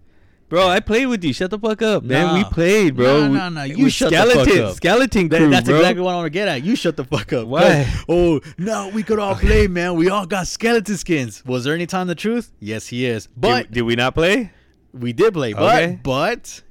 [0.51, 1.31] Bro, I played with you.
[1.31, 2.35] Shut the fuck up, man.
[2.35, 3.21] We played, bro.
[3.21, 3.63] No, no, nah, nah.
[3.63, 4.75] You shut the fuck up.
[4.75, 5.77] Skeleton crew, that's bro.
[5.77, 6.61] exactly what I want to get at.
[6.61, 7.47] You shut the fuck up.
[7.47, 7.89] Why?
[8.09, 9.95] Oh, no, we could all play, man.
[9.95, 11.41] We all got skeleton skins.
[11.45, 12.51] Was there any time the truth?
[12.59, 13.29] Yes, he is.
[13.37, 14.51] But did, did we not play?
[14.93, 15.53] we did play.
[15.53, 15.99] But Okay.
[16.03, 16.61] but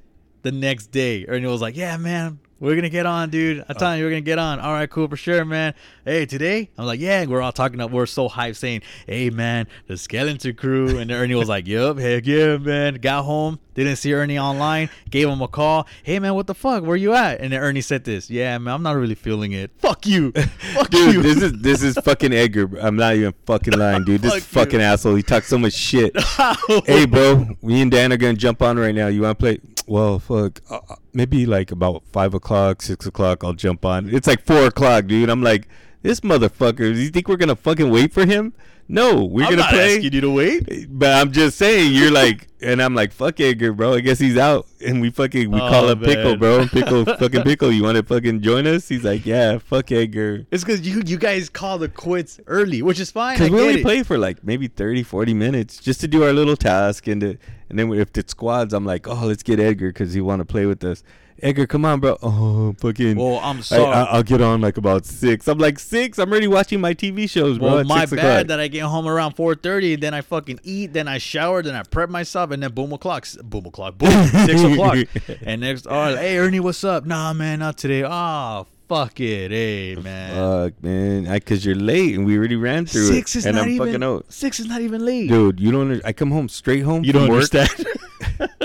[0.43, 3.65] the next day, Ernie was like, "Yeah, man, we're gonna get on, dude.
[3.67, 3.97] I'm telling oh.
[3.97, 4.59] you, we're gonna get on.
[4.59, 5.73] All right, cool for sure, man.
[6.05, 7.25] Hey, today, I'm like, yeah.
[7.25, 7.89] We're all talking up.
[7.89, 12.27] We're so hyped, saying, "Hey, man, the skeleton crew." And Ernie was like, "Yup, heck
[12.27, 14.89] yeah, man." Got home, didn't see Ernie online.
[15.09, 15.87] Gave him a call.
[16.03, 16.83] Hey, man, what the fuck?
[16.83, 17.39] Where you at?
[17.41, 18.29] And then Ernie said this.
[18.29, 19.71] Yeah, man, I'm not really feeling it.
[19.79, 20.31] Fuck you.
[20.73, 21.21] Fuck Dude, you.
[21.21, 22.69] this is this is fucking Edgar.
[22.79, 24.21] I'm not even fucking lying, dude.
[24.21, 24.85] This Fuck fucking you.
[24.85, 25.15] asshole.
[25.15, 26.13] He talks so much shit.
[26.85, 29.07] hey, bro, me and Dan are gonna jump on right now.
[29.07, 29.59] You want to play?
[29.87, 30.61] Well, fuck.
[30.69, 33.43] Uh, uh, maybe like about five o'clock, six o'clock.
[33.43, 34.09] I'll jump on.
[34.13, 35.29] It's like four o'clock, dude.
[35.29, 35.67] I'm like,
[36.01, 36.77] this motherfucker.
[36.77, 38.53] Do you think we're gonna fucking wait for him?
[38.91, 39.95] No, we're I'm gonna not play.
[39.95, 40.87] asking you to wait.
[40.89, 43.93] But I'm just saying, you're like, and I'm like, fuck Edgar, bro.
[43.93, 46.67] I guess he's out, and we fucking we Oh, call up Pickle, bro.
[46.71, 47.71] Pickle, fucking Pickle.
[47.71, 48.89] You want to fucking join us?
[48.89, 50.45] He's like, yeah, fuck Edgar.
[50.51, 53.37] It's because you you guys call the quits early, which is fine.
[53.37, 53.83] Because we only it.
[53.83, 57.37] play for like maybe 30, 40 minutes just to do our little task, and to,
[57.69, 60.45] and then if it's squads, I'm like, oh, let's get Edgar because he want to
[60.45, 61.01] play with us.
[61.41, 62.17] Edgar, come on, bro.
[62.21, 63.17] Oh, fucking.
[63.17, 63.83] Well, I'm sorry.
[63.83, 65.47] I, will get on like about six.
[65.47, 66.19] I'm like six.
[66.19, 67.75] I'm already watching my TV shows, bro.
[67.77, 68.47] well, my bad o'clock.
[68.47, 71.81] that I get home around 4:30, then I fucking eat, then I shower, then I
[71.83, 74.09] prep myself, and then boom o'clock, boom o'clock, boom,
[74.45, 74.97] six o'clock,
[75.41, 77.05] and next, oh, hey Ernie, what's up?
[77.05, 78.03] Nah, man, not today.
[78.03, 80.35] Ah, fuck it, hey man.
[80.35, 81.27] Fuck, man.
[81.27, 83.39] I Because you're late, and we already ran through six it.
[83.39, 83.87] is and not I'm even.
[83.87, 84.25] fucking out.
[84.31, 85.27] Six is not even late.
[85.29, 86.01] Dude, you don't.
[86.05, 87.03] I come home straight home.
[87.03, 87.55] you from don't work.
[87.55, 88.49] understand.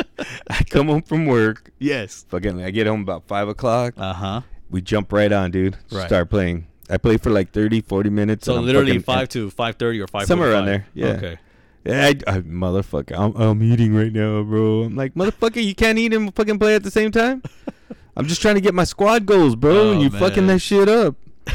[0.51, 1.71] I come home from work.
[1.79, 2.25] yes.
[2.29, 3.95] Fucking, I get home about five o'clock.
[3.97, 4.41] Uh huh.
[4.71, 5.77] we jump right on, dude.
[5.91, 6.07] Right.
[6.07, 6.67] Start playing.
[6.89, 8.45] I play for like 30, 40 minutes.
[8.47, 10.27] So literally fucking- five to five thirty or five.
[10.27, 11.07] Somewhere around there, yeah.
[11.09, 11.39] Okay.
[11.85, 14.83] Yeah, I, I, motherfucker, I'm, I'm eating right now, bro.
[14.83, 17.43] I'm like, motherfucker, you can't eat and fucking play at the same time.
[18.17, 20.89] I'm just trying to get my squad goals, bro, Oh, and you fucking that shit
[20.89, 21.15] up.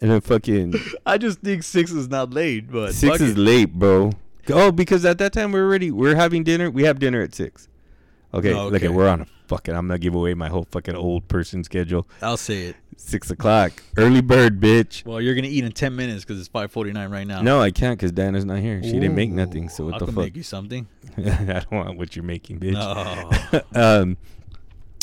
[0.00, 0.74] And then fucking
[1.06, 3.38] I just think six is not late, but six is it.
[3.38, 4.10] late, bro.
[4.50, 6.70] Oh, because at that time we're already we're having dinner.
[6.70, 7.68] We have dinner at six.
[8.34, 8.86] Okay, Oh, look okay.
[8.86, 9.74] at we're on a fucking.
[9.74, 12.06] I'm gonna give away my whole fucking old person schedule.
[12.20, 12.76] I'll say it.
[12.96, 15.04] Six o'clock, early bird, bitch.
[15.04, 17.42] Well, you're gonna eat in ten minutes because it's five forty nine right now.
[17.42, 18.82] No, I can't because Dana's not here.
[18.82, 19.68] She didn't make nothing.
[19.68, 20.24] So what I the can fuck?
[20.24, 20.86] make you something.
[21.18, 21.20] I
[21.68, 22.72] don't want what you're making, bitch.
[22.74, 23.62] No.
[24.02, 24.16] um,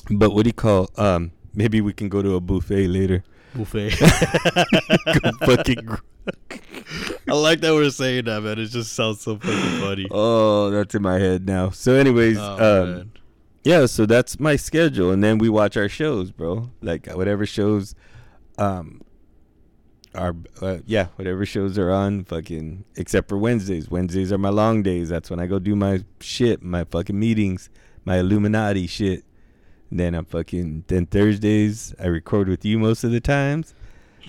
[0.10, 0.90] but what do you call?
[0.98, 3.24] Um, maybe we can go to a buffet later.
[3.54, 3.90] Buffet.
[4.00, 5.84] Go fucking.
[5.86, 5.96] gr-
[7.28, 8.58] I like that we're saying that, man.
[8.60, 10.08] It just sounds so fucking funny.
[10.10, 11.70] Oh, that's in my head now.
[11.72, 13.12] So, anyways, Oh, um, man.
[13.64, 13.86] Yeah.
[13.86, 16.70] So that's my schedule, and then we watch our shows, bro.
[16.82, 17.96] Like whatever shows,
[18.58, 19.02] um,
[20.16, 22.24] are uh, yeah, whatever shows are on.
[22.26, 23.90] Fucking except for Wednesdays.
[23.90, 25.10] Wednesdays are my long days.
[25.10, 27.70] That's when I go do my shit, my fucking meetings,
[28.06, 29.24] my Illuminati shit.
[29.90, 30.86] And then I'm fucking.
[30.88, 33.74] Then Thursdays I record with you most of the times.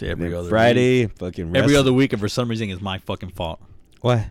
[0.01, 1.19] Every other Friday, week.
[1.19, 3.61] fucking every other week, and for some reason, it's my fucking fault.
[4.01, 4.31] Why?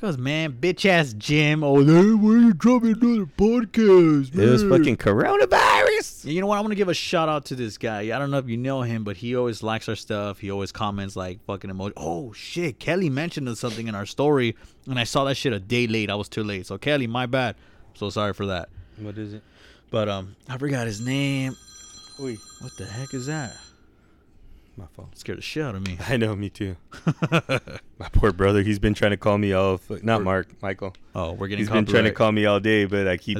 [0.00, 1.62] Cause man, bitch ass Jim.
[1.62, 4.34] Oh, hey, why you dropping another podcast?
[4.34, 6.24] It was fucking coronavirus.
[6.24, 6.56] You know what?
[6.56, 8.00] I'm gonna give a shout out to this guy.
[8.04, 10.38] I don't know if you know him, but he always likes our stuff.
[10.38, 11.92] He always comments like fucking emoji.
[11.98, 15.86] Oh shit, Kelly mentioned something in our story, and I saw that shit a day
[15.86, 16.08] late.
[16.08, 16.66] I was too late.
[16.66, 17.56] So Kelly, my bad.
[17.92, 18.70] So sorry for that.
[18.96, 19.42] What is it?
[19.90, 21.54] But um, I forgot his name.
[22.18, 23.54] Wait, what the heck is that?
[24.80, 25.16] My fault.
[25.18, 25.98] Scared the shit out of me.
[26.08, 26.76] I know, me too.
[27.98, 28.62] My poor brother.
[28.62, 29.76] He's been trying to call me all.
[29.76, 30.94] fu- Not We're- Mark, Michael.
[31.14, 31.64] oh, we're getting.
[31.64, 33.38] He's been trying to call me all day, but I keep,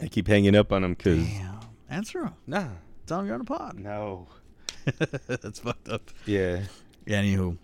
[0.00, 1.58] I keep hanging up on him because Damn,
[1.90, 2.34] answer him.
[2.46, 2.68] nah,
[3.06, 3.76] Tell him you're on the pod.
[3.78, 4.28] no,
[5.26, 6.10] That's fucked up.
[6.26, 6.62] yeah.
[7.06, 7.58] Yeah, anywho.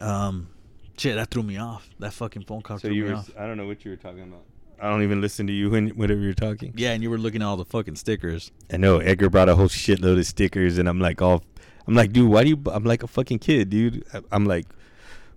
[0.00, 0.48] Um,
[0.96, 1.88] shit, that threw me off.
[1.98, 3.16] That fucking phone call So threw you me were.
[3.16, 3.30] off.
[3.36, 4.44] I don't know what you were talking about.
[4.80, 6.72] I don't even listen to you when whenever you're talking.
[6.76, 8.50] Yeah, and you were looking at all the fucking stickers.
[8.72, 11.42] I know Edgar brought a whole shitload of stickers, and I'm like, all,
[11.86, 12.56] I'm like, dude, why do you?
[12.56, 14.04] bu- I'm like a fucking kid, dude.
[14.32, 14.66] I'm like,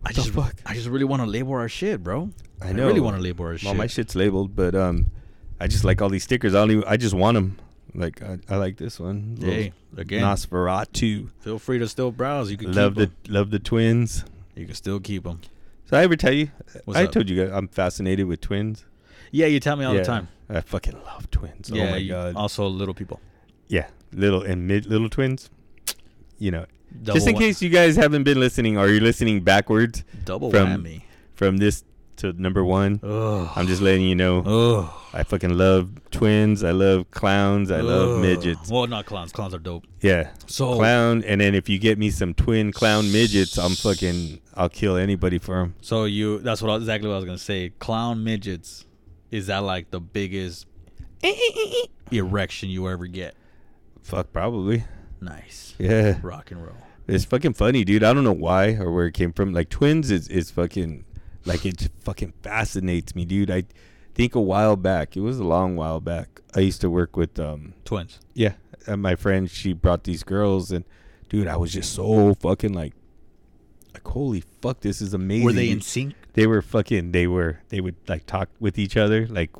[0.05, 0.55] I just, fuck?
[0.65, 2.29] I just really want to label our shit, bro.
[2.61, 2.87] I I, know.
[2.87, 3.75] really want to label our Well, shit.
[3.75, 5.07] my shit's labeled, but um,
[5.59, 6.55] I just like all these stickers.
[6.55, 6.83] I don't even.
[6.85, 7.57] I just want them.
[7.93, 9.37] Like I, I like this one.
[9.41, 11.29] Hey, again, Nosferatu.
[11.39, 12.51] feel free to still browse.
[12.51, 14.23] You can Love the love the twins.
[14.55, 15.41] You can still keep them.
[15.85, 16.49] So I ever tell you?
[16.85, 17.11] What's I up?
[17.11, 18.85] told you guys I'm fascinated with twins.
[19.31, 20.27] Yeah, you tell me all Yeah, the time.
[20.49, 21.69] I fucking love twins.
[21.69, 22.35] yeah, oh my god.
[22.35, 23.19] Also, little people.
[23.67, 25.49] yeah, little and mid little twins.
[26.39, 26.65] You know,
[27.03, 30.51] Double just in wha- case you guys haven't been listening or you're listening backwards double
[30.51, 31.01] from- whammy.
[31.35, 31.83] from this
[32.17, 32.99] to number one.
[33.03, 33.49] Ugh.
[33.55, 34.39] I'm just letting you know.
[34.41, 34.89] Ugh.
[35.13, 36.63] I fucking love twins.
[36.63, 37.69] I love clowns.
[37.71, 38.21] I love Ugh.
[38.21, 38.69] midgets.
[38.71, 39.31] Well, not clowns.
[39.31, 39.85] Clowns are dope.
[40.01, 41.23] Yeah, So clown.
[41.23, 44.39] And then if you get me some twin clown midgets, I'm fucking.
[44.55, 45.75] I'll kill anybody for them.
[45.81, 47.71] So you that's what I- exactly what I was gonna say.
[47.77, 48.85] Clown midgets,
[49.29, 50.65] is that like the biggest
[51.23, 51.85] eh, eh, eh,
[52.17, 53.35] erection you ever get?
[54.01, 54.85] Fuck, probably.
[55.21, 55.73] Nice.
[55.77, 56.75] Yeah, Rock and roll.
[57.07, 58.03] it's fucking funny, dude.
[58.03, 59.53] I don't know why or where it came from.
[59.53, 61.05] Like twins is is fucking,
[61.45, 63.51] like it just fucking fascinates me, dude.
[63.51, 63.63] I
[64.13, 66.41] think a while back, it was a long while back.
[66.55, 68.19] I used to work with um Twins.
[68.33, 68.53] Yeah,
[68.87, 70.85] and my friend she brought these girls, and
[71.29, 72.93] dude, I was just so fucking like,
[73.93, 75.45] like holy fuck, this is amazing.
[75.45, 76.13] Were they in sync?
[76.33, 77.11] They were fucking.
[77.13, 77.59] They were.
[77.69, 79.51] They would like talk with each other, like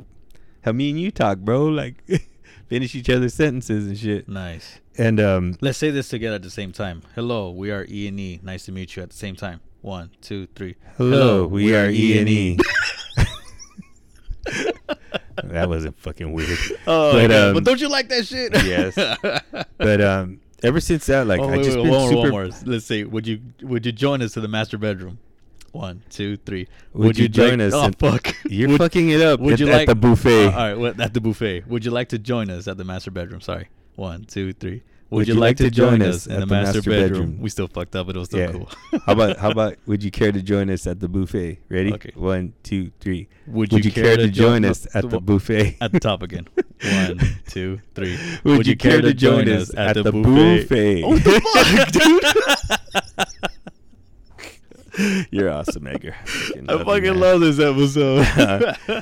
[0.62, 1.66] how me and you talk, bro.
[1.66, 2.04] Like
[2.68, 4.28] finish each other's sentences and shit.
[4.28, 4.80] Nice.
[4.98, 7.04] And um, Let's say this together at the same time.
[7.14, 8.40] Hello, we are E and E.
[8.42, 9.62] Nice to meet you at the same time.
[9.82, 10.76] One, two, three.
[10.98, 12.58] hello, we, are E and E.
[15.44, 16.58] that wasn't fucking weird.
[16.88, 18.54] Oh, But, um, but don't you like that shit?
[18.66, 18.98] Yes.
[19.78, 22.22] But um, ever since that, like oh, I just wait, been one, more, super.
[22.22, 22.50] one more.
[22.66, 25.20] Let's say, would you would you join us to the master bedroom?
[25.72, 26.68] One, two, three.
[26.94, 28.36] Would you join like- us Oh fuck!
[28.46, 29.40] You're would, fucking it up.
[29.40, 30.48] Would at, you at like the buffet?
[30.48, 31.68] Uh, all right, well, at the buffet.
[31.68, 33.40] Would you like to join us at the master bedroom?
[33.40, 33.70] Sorry.
[33.98, 34.84] One, two, three.
[35.10, 37.40] Would, you, like, to join us in the master, bedroom?
[37.40, 38.52] We still fucked up, but it was still Yeah.
[38.52, 38.70] cool.
[39.06, 41.60] how about how about would you care to join us at the buffet?
[41.68, 41.94] Ready?
[41.94, 42.12] Okay.
[42.14, 43.28] One, two, three.
[43.48, 45.78] Would, Would you care to join us at the buffet?
[45.82, 46.48] At the top again.
[46.84, 48.20] One, two, three.
[48.44, 51.04] Would you care to join us at the buffet?
[51.04, 51.92] Oh, what the fuck,
[55.00, 55.28] dude?
[55.32, 56.16] You're awesome, Edgar.
[56.24, 57.20] I fucking man.
[57.20, 58.26] love this episode.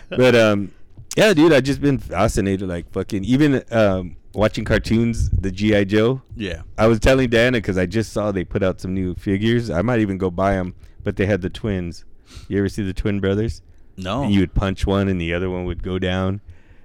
[0.10, 0.72] But um,
[1.18, 2.68] yeah, dude, I just been fascinated.
[2.70, 6.22] Like fucking even um, watching cartoons, the GI Joe.
[6.36, 6.62] yeah.
[6.78, 9.70] I was telling Diana because I just saw they put out some new figures.
[9.70, 12.06] I might even go buy them, but they had the twins.
[12.48, 13.62] You ever see the twin brothers?
[13.98, 14.24] No.
[14.24, 16.42] And you would punch one, and the other one would go down.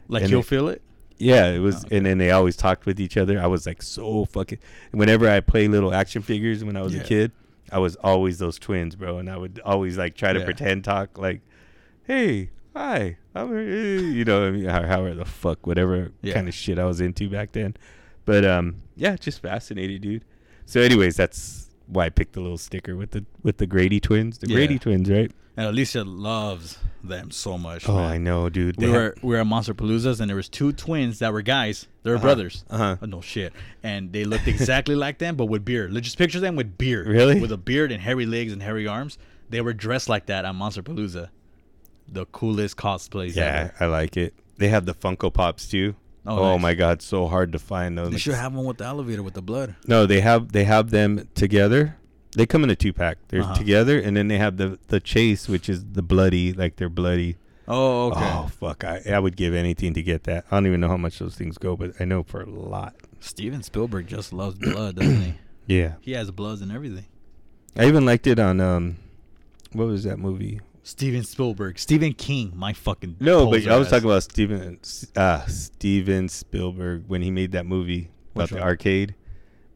[0.08, 0.82] like you'll it- feel it?
[1.18, 1.96] Yeah, it was, Oh, okay.
[1.98, 3.38] and then they always talked with each other.
[3.40, 4.58] I was like so fucking.
[4.92, 7.02] Whenever I play little action figures when I was Yeah.
[7.02, 7.32] a kid,
[7.70, 10.44] I was always those twins, bro, and I would always like try to Yeah.
[10.46, 11.42] pretend talk like,
[12.04, 16.34] "Hey, hi, I'm," uh," you know, I mean, how, however the fuck, whatever Yeah.
[16.34, 17.76] kind of shit I was into back then.
[18.24, 20.24] But um, yeah, just fascinated, dude.
[20.66, 24.38] So, anyways, that's why I picked the little sticker with the with the Grady twins,
[24.38, 24.54] the Yeah.
[24.56, 25.30] Grady twins, right?
[25.56, 27.86] And Alicia loves them so much.
[27.88, 28.10] Oh, man.
[28.10, 28.76] I know, dude.
[28.78, 31.86] We were we were at Monsterpaloozas and there was two twins that were guys.
[32.02, 32.24] They were Uh-huh.
[32.24, 32.64] brothers.
[32.70, 32.96] Uh-huh.
[33.02, 33.52] Oh, no shit.
[33.82, 35.92] And they looked exactly like them, but with beard.
[35.92, 37.08] Let's just picture them with beard.
[37.08, 37.40] Really?
[37.40, 39.18] With a beard and hairy legs and hairy arms.
[39.50, 41.28] They were dressed like that at Monsterpalooza.
[42.12, 43.74] The coolest cosplays Yeah, ever.
[43.80, 44.34] I like it.
[44.58, 45.94] They have the Funko Pops too.
[46.26, 46.62] Oh, Oh, nice.
[46.62, 48.10] my god, so hard to find those.
[48.12, 49.74] They should have one with the elevator with the blood.
[49.86, 51.96] No, they have they have them together.
[52.36, 53.18] They come in a two pack.
[53.28, 53.54] They're Uh-huh.
[53.54, 57.36] together, and then they have the the chase, which is the bloody, like they're bloody.
[57.66, 58.20] Oh, okay.
[58.32, 58.84] Oh fuck!
[58.84, 60.44] I I would give anything to get that.
[60.50, 62.94] I don't even know how much those things go, but I know for a lot.
[63.20, 65.34] Steven Spielberg just loves blood, doesn't he?
[65.66, 67.04] Yeah, He has bloods and everything.
[67.76, 68.96] I even liked it on um,
[69.72, 70.60] what was that movie?
[70.82, 71.78] Steven Spielberg.
[71.78, 73.90] Stephen King, my fucking No, but I was ass.
[73.92, 74.78] talking about Steven
[75.16, 78.64] uh Steven Spielberg when he made that movie about Which the one?
[78.64, 79.14] arcade,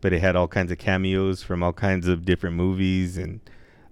[0.01, 3.41] but it had all kinds of cameos from all kinds of different movies and.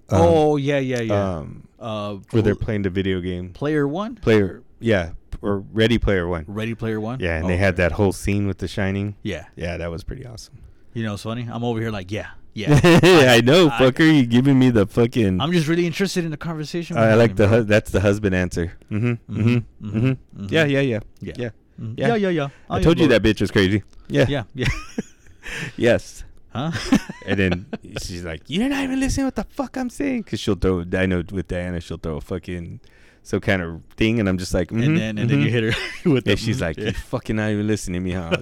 [0.08, 1.36] um, oh yeah, yeah, yeah.
[1.36, 3.52] Um, uh, where they're playing the video game.
[3.52, 5.10] Player One, Player, yeah,
[5.42, 6.44] or Ready Player One.
[6.48, 7.18] Ready Player One.
[7.20, 7.82] Yeah, and Oh, they had okay.
[7.84, 9.16] that whole scene with The Shining.
[9.22, 10.54] Yeah, Yeah, that was pretty awesome.
[10.94, 11.48] you know, it's funny.
[11.50, 13.32] I'm over here like, yeah, yeah.
[13.32, 14.04] I know, I- fucker.
[14.14, 15.40] You giving me the fucking.
[15.40, 16.96] I'm just really interested in the conversation.
[16.98, 18.72] I like having, the hu- that's the husband answer.
[18.90, 19.06] Mm-hmm.
[19.08, 19.48] Mm-hmm.
[19.48, 19.98] Mhm, Mm-hmm.
[19.98, 20.50] mhm, mhm.
[20.52, 21.32] Yeah, yeah, yeah, Yeah.
[21.36, 21.50] yeah.
[21.80, 21.94] Mhm.
[21.98, 22.08] Yeah.
[22.08, 22.48] yeah, yeah, yeah.
[22.68, 23.82] I told you that bitch was crazy.
[24.08, 24.26] Yeah.
[24.28, 24.68] Yeah, yeah.
[25.76, 26.24] Yes.
[26.54, 26.70] huh?
[27.26, 27.66] And then
[28.02, 30.84] she's like, "You're not even listening what the fuck I'm saying," because she'll throw.
[30.92, 32.80] I know with Diana, she'll throw a fucking
[33.22, 35.50] some kind of thing, and I'm just like, mhm, and then and then you mhm.
[35.50, 36.32] hit her with the.
[36.32, 36.86] And she's like, yeah.
[36.86, 38.36] "You fucking not even listening to me, huh?"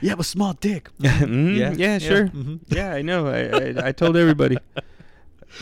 [0.00, 0.90] you have a small dick.
[1.00, 2.28] Mhm, Yeah, yeah, sure.
[2.28, 2.60] mhm.
[2.68, 3.26] Yeah, I know.
[3.28, 3.40] I,
[3.84, 4.58] I I told everybody.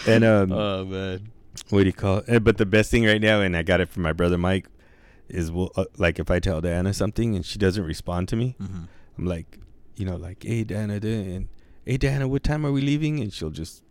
[0.09, 1.31] And um, Oh man.
[1.71, 2.41] what do you call it?
[2.43, 4.67] But the best thing right now, and I got it from my brother Mike,
[5.29, 8.57] is well, uh, like if I tell Diana something and she doesn't respond to me.
[8.59, 9.59] I'm like,
[9.95, 11.47] you know, like, hey Diana, and
[11.87, 13.21] hey Diana, what time are we leaving?
[13.21, 13.84] And she'll just,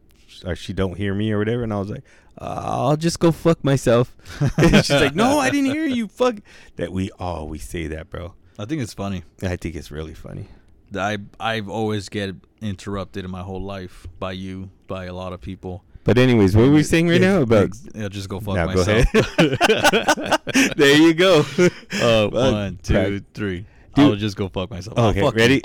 [0.44, 2.04] or she don't hear me or whatever, and I was like,
[2.40, 4.16] uh, I'll just go fuck myself.
[4.60, 6.08] she's like, no, I didn't hear you.
[6.08, 6.38] Fuck.
[6.78, 8.34] That we always say that, bro.
[8.58, 9.24] I think it's funny.
[9.42, 10.48] I think it's really funny.
[10.96, 15.42] I I've always get interrupted in my whole life by you, by a lot of
[15.42, 15.84] people.
[16.04, 17.70] But anyways, what were we saying right Yeah, now about?
[17.96, 19.06] Yeah, just go fuck go myself.
[19.14, 20.74] ahead.
[20.78, 21.46] there you go.
[21.94, 23.66] Uh, one, two, three.
[23.96, 24.06] Dude.
[24.06, 24.98] I'll just go fuck myself.
[24.98, 25.62] Okay, fuck ready?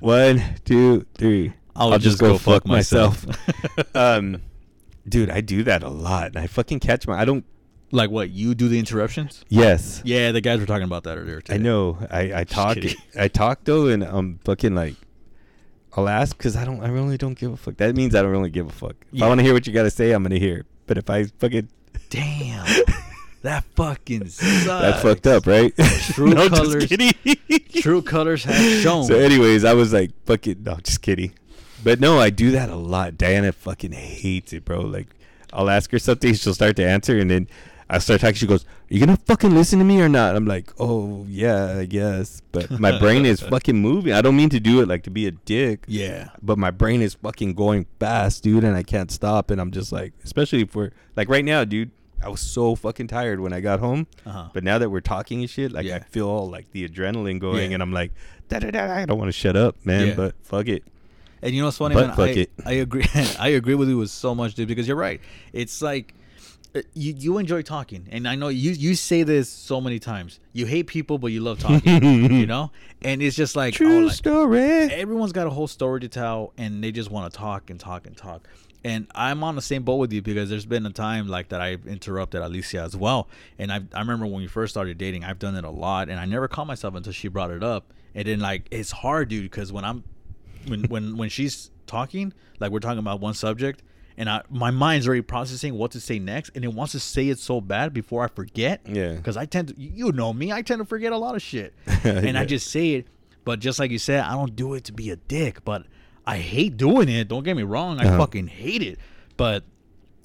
[0.00, 1.52] One, two, three.
[1.74, 3.24] I'll, just, go, fuck myself.
[3.94, 4.42] um,
[5.08, 7.18] dude, I do that a lot, and I fucking catch my.
[7.18, 7.44] I don't
[7.90, 8.30] Like what?
[8.30, 9.44] You do the interruptions?
[9.48, 10.02] Yes.
[10.04, 11.40] Yeah, the guys were talking about that earlier.
[11.48, 11.98] I know.
[12.10, 12.78] I I talk.
[13.18, 14.96] I talk though, and I'm fucking like,
[15.96, 16.82] I'll ask because I don't.
[16.82, 17.76] I really don't give a fuck.
[17.78, 18.96] That means I don't really give a fuck.
[19.12, 19.24] If Yeah.
[19.24, 20.64] I want to hear what you got to say, I'm gonna hear.
[20.86, 21.68] But if I fucking,
[22.10, 22.66] Damn.
[23.42, 24.64] that fucking sucks.
[24.66, 25.74] that's fucked up, right?
[26.12, 26.86] True no, colors-
[27.80, 29.04] True colors have shown.
[29.04, 31.32] So, anyways, I was like, fucking, no, just kidding.
[31.84, 33.18] But no, I do that a lot.
[33.18, 34.80] Diana fucking hates it, bro.
[34.82, 35.08] Like,
[35.52, 37.48] I'll ask her something, she'll start to answer, and then
[37.90, 38.36] I start talking.
[38.36, 41.76] She goes, "Are you gonna fucking listen to me or not?" I'm like, "Oh yeah,
[41.78, 44.14] I guess." But my brain is fucking moving.
[44.14, 46.30] I don't mean to do it like to be a dick, yeah.
[46.40, 49.50] but my brain is fucking going fast, dude, and I can't stop.
[49.50, 51.90] And I'm just like, especially if we're like right now, dude.
[52.24, 54.48] I was so fucking tired when I got home, Uh-huh.
[54.54, 55.96] but now that we're talking and shit, like Yeah.
[55.96, 57.74] I feel all like the adrenaline going, Yeah.
[57.74, 58.12] and I'm like,
[58.48, 58.94] da da da.
[58.94, 60.14] I don't want to shut up, man, Yeah.
[60.14, 60.84] but fuck it.
[61.42, 62.16] And you know what's funny, But man?
[62.16, 62.52] fuck I, it.
[62.64, 63.04] I agree.
[63.38, 64.68] I agree with you with so much, dude.
[64.68, 65.20] Because you're right.
[65.52, 66.14] It's like
[66.74, 70.40] uh, you you enjoy talking, and I know you you say this so many times.
[70.52, 72.02] You hate people, but you love talking.
[72.32, 72.70] you know,
[73.02, 74.60] and it's just like, oh, True like, story.
[74.60, 78.06] everyone's got a whole story to tell, and they just want to talk and talk
[78.06, 78.48] and talk.
[78.84, 81.60] And I'm on the same boat with you because there's been a time like that
[81.60, 83.28] I've interrupted Alicia as well.
[83.58, 86.18] And I I remember when we first started dating, I've done it a lot, and
[86.18, 87.92] I never caught myself until she brought it up.
[88.14, 90.04] And then like it's hard, dude, because when I'm
[90.66, 93.82] when when when she's talking, like we're talking about one subject,
[94.16, 97.28] and I my mind's already processing what to say next, and it wants to say
[97.28, 98.80] it so bad before I forget.
[98.86, 99.12] Yeah.
[99.14, 101.74] Because I tend to, you know me, I tend to forget a lot of shit,
[102.04, 103.06] and I just say it.
[103.44, 105.84] But just like you said, I don't do it to be a dick, but
[106.24, 107.26] I hate doing it.
[107.26, 108.18] Don't get me wrong, I Uh-huh.
[108.18, 108.98] fucking hate it.
[109.36, 109.64] But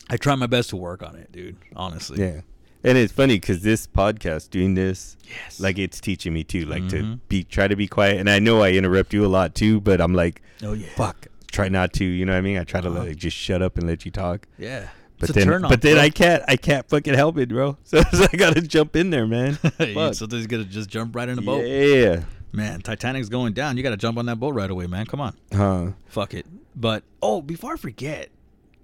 [0.10, 1.58] I try my best to work on it, dude.
[1.76, 2.20] Honestly.
[2.22, 2.42] Yeah.
[2.84, 5.60] And it's funny because this podcast, doing this, Yes.
[5.60, 7.20] like it's teaching me too, like to Mhm.
[7.28, 8.18] be try to be quiet.
[8.20, 10.88] And I know I interrupt you a lot too, but I'm like, Oh yeah.
[10.96, 12.06] fuck, try not to.
[12.06, 12.58] You know what I mean?
[12.58, 13.00] I try to Uh-huh.
[13.06, 14.48] like just shut up and let you talk.
[14.58, 14.88] Yeah.
[15.20, 16.04] But It's then, but then bro.
[16.04, 17.78] I can't, I can't fucking help it, bro.
[17.84, 19.58] So, so I gotta jump in there, man.
[19.80, 21.66] You gotta just jump right in the boat.
[21.66, 22.24] Yeah.
[22.54, 23.76] Man, Titanic's going down.
[23.78, 25.06] You gotta jump on that boat right away, man.
[25.08, 25.36] Come on.
[25.52, 25.88] Huh.
[26.06, 26.46] Fuck it.
[26.76, 28.30] But oh, before I forget,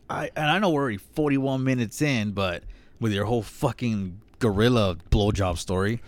[0.09, 2.63] I and I know we're already 41 minutes in, but
[3.03, 6.01] with your whole fucking gorilla blowjob story,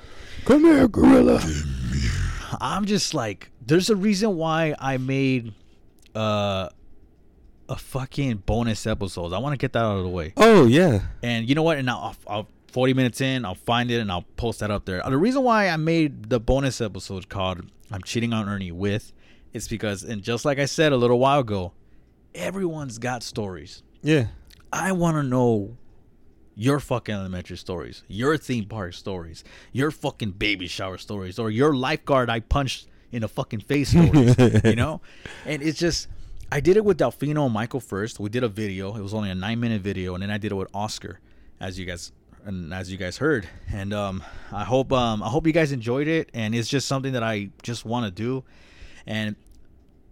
[0.46, 1.42] Come here, gorilla.
[2.62, 5.54] I'm just like, there's a reason why I made
[6.16, 6.70] uh
[7.68, 9.34] a fucking bonus episode.
[9.34, 10.34] I want to get that out of the way.
[10.38, 11.02] Oh yeah.
[11.22, 11.78] And you know what?
[11.78, 15.02] And I'll, I'll 40 minutes in, I'll find it and I'll post that up there.
[15.06, 19.12] The reason why I made the bonus episode called "I'm Cheating on Ernie with"
[19.52, 21.74] is because, and just like I said a little while ago,
[22.34, 23.84] everyone's got stories.
[24.02, 24.28] Yeah.
[24.72, 25.76] I want to know
[26.56, 31.76] your fucking elementary stories, your theme park stories, your fucking baby shower stories, or your
[31.76, 35.02] lifeguard I punched in the fucking face stories, you know?
[35.46, 36.08] And it's just,
[36.52, 38.20] I did it with Delfino and Michael first.
[38.20, 38.96] We did a video.
[38.96, 41.20] It was only a nine minute video, and then I did it with Oscar,
[41.60, 42.12] as you guys
[42.46, 43.48] and as you guys heard.
[43.72, 46.30] And um, I hope um, I hope you guys enjoyed it.
[46.34, 48.44] And it's just something that I just want to do.
[49.08, 49.36] And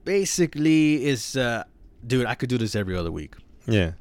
[0.03, 1.63] basically, is uh,
[2.05, 3.35] dude, I could do this every other week
[3.67, 3.91] Yeah.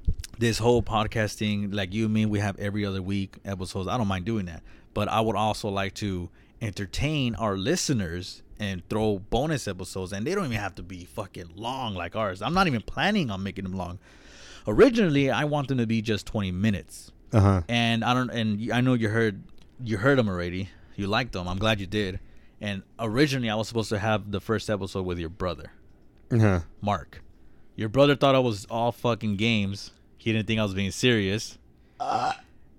[0.43, 3.87] This whole podcasting, like you and me, we have every other week episodes.
[3.89, 6.31] I don't mind doing that, but I would also like to
[6.61, 11.51] entertain our listeners and throw bonus episodes, and they don't even have to be fucking
[11.55, 12.43] long like ours.
[12.43, 14.01] I'm not even planning on making them long.
[14.67, 17.63] Originally, I want them to be just 20 minutes, Uh huh.
[17.69, 18.31] and I don't.
[18.31, 19.43] And I know you heard
[19.85, 20.71] you heard them already.
[20.97, 21.47] You liked them.
[21.49, 22.19] I'm glad you did.
[22.61, 25.71] And originally, I was supposed to have the first episode with your brother.
[26.33, 26.61] Uh huh.
[26.81, 27.23] Mark.
[27.77, 29.93] Your brother thought I was all fucking games.
[30.23, 31.59] He didn't think I was being serious.
[31.99, 32.33] Uh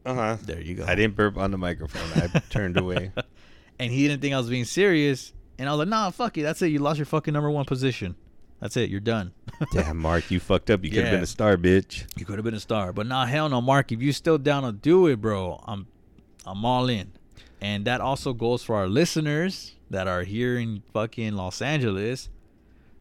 [0.05, 0.37] huh.
[0.43, 0.85] There you go.
[0.85, 2.01] I didn't burp on the microphone.
[2.21, 3.11] I turned away.
[3.79, 5.33] and he didn't think I was being serious.
[5.59, 6.43] And I was like, nah, fuck it.
[6.43, 6.67] That's it.
[6.67, 8.15] You lost your fucking number one position.
[8.61, 8.89] That's it.
[8.89, 9.33] You're done.
[9.73, 10.85] Damn, Mark, you fucked up.
[10.85, 11.17] You could have Yeah.
[11.17, 12.05] been a star, bitch.
[12.17, 12.93] you could have been a star.
[12.93, 13.91] But nah, hell no, Mark.
[13.91, 15.87] If you still down to do it, bro, I'm
[16.45, 17.11] I'm all in.
[17.61, 22.29] And that also goes for our listeners that are here in fucking Los Angeles.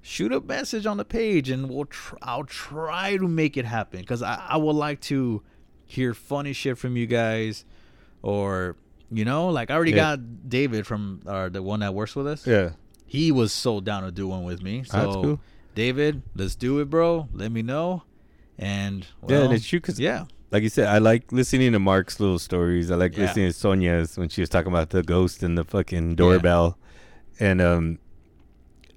[0.05, 4.01] Shoot a message on the page, and we'll tr- I'll try to make it happen
[4.01, 5.43] because I, I would like to
[5.87, 7.65] hear funny shit from you guys,
[8.21, 8.77] or
[9.13, 10.17] you know, like I already Yeah.
[10.17, 12.47] got David from the one that works with us.
[12.47, 12.71] Yeah.
[13.07, 14.83] He was so down to do one with me.
[14.85, 15.41] So That's cool.
[15.75, 17.29] David, let's do it, bro.
[17.33, 18.03] Let me know.
[18.59, 21.79] And Yeah, and well, it's true 'cause- yeah, Like you said, I like listening to
[21.79, 22.91] Mark's little stories.
[22.91, 23.25] I like Yeah.
[23.27, 26.77] listening to Sonia's when she was talking about the ghost and the fucking doorbell.
[27.41, 27.99] And um,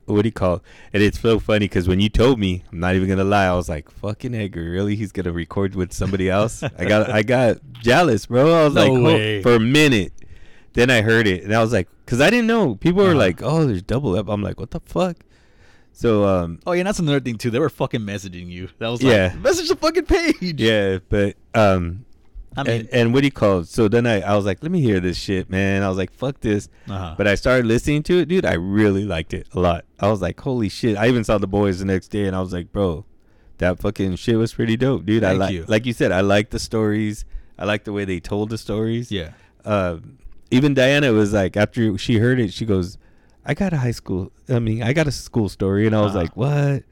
[0.05, 0.55] what do you call?
[0.55, 0.61] It?
[0.93, 3.53] And it's so funny because when you told me, I'm not even gonna lie, I
[3.53, 4.95] was like, "Fucking Edgar, really?
[4.95, 8.53] He's gonna record with somebody else?" I got, I got jealous, bro.
[8.53, 9.41] I was No like, way.
[9.41, 10.13] for a minute.
[10.73, 12.75] Then I heard it, and I was like, because I didn't know.
[12.75, 13.17] People were Uh-huh.
[13.19, 15.17] like, "Oh, there's double up." I'm like, "What the fuck?"
[15.93, 17.49] So um, Oh yeah, that's another thing too.
[17.49, 18.67] They were fucking messaging you.
[18.79, 19.33] That was like, Yeah.
[19.35, 20.59] message the fucking page.
[20.59, 22.03] Yeah, but um,
[22.57, 23.67] I mean, and, and what do you call it?
[23.67, 25.83] So then I, I was like, let me hear this shit, man.
[25.83, 26.69] I was like, fuck this.
[26.89, 27.15] uh-huh.
[27.17, 28.45] But I started listening to it, dude.
[28.45, 29.85] I really liked it a lot.
[29.99, 30.97] I was like, holy shit.
[30.97, 33.05] I even saw the boys the next day and I was like, bro,
[33.57, 35.23] that fucking shit was pretty dope, dude.
[35.23, 35.65] I Thank like, you.
[35.67, 37.25] like you said, I like the stories.
[37.57, 39.11] I like the way they told the stories.
[39.11, 39.31] yeah,
[39.63, 39.97] Uh,
[40.51, 42.97] even Diana was like, after she heard it, she goes,
[43.45, 45.85] I got a high school, I mean, I got a school story.
[45.87, 46.19] And I was Uh-huh.
[46.19, 46.83] like, what?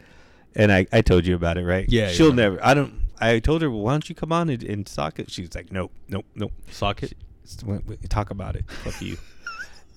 [0.55, 1.85] And I, I told you about it, right?
[1.89, 2.35] Yeah, She'll yeah.
[2.35, 2.93] never, I don't,
[3.31, 5.29] I told her, well, why don't you come on and, and talk it?
[5.31, 6.51] She's like, nope, nope, nope.
[6.71, 7.13] socket.
[7.43, 8.69] Just went- went- talk about it.
[8.83, 9.17] Fuck you.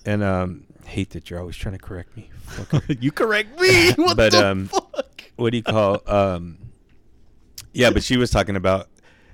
[0.05, 2.29] And um, hate that you're always trying to correct me.
[3.01, 3.91] You correct me.
[3.97, 5.23] What But, the um, fuck?
[5.35, 6.01] what do you call?
[6.07, 6.59] Um,
[7.73, 8.87] yeah, but she was talking about.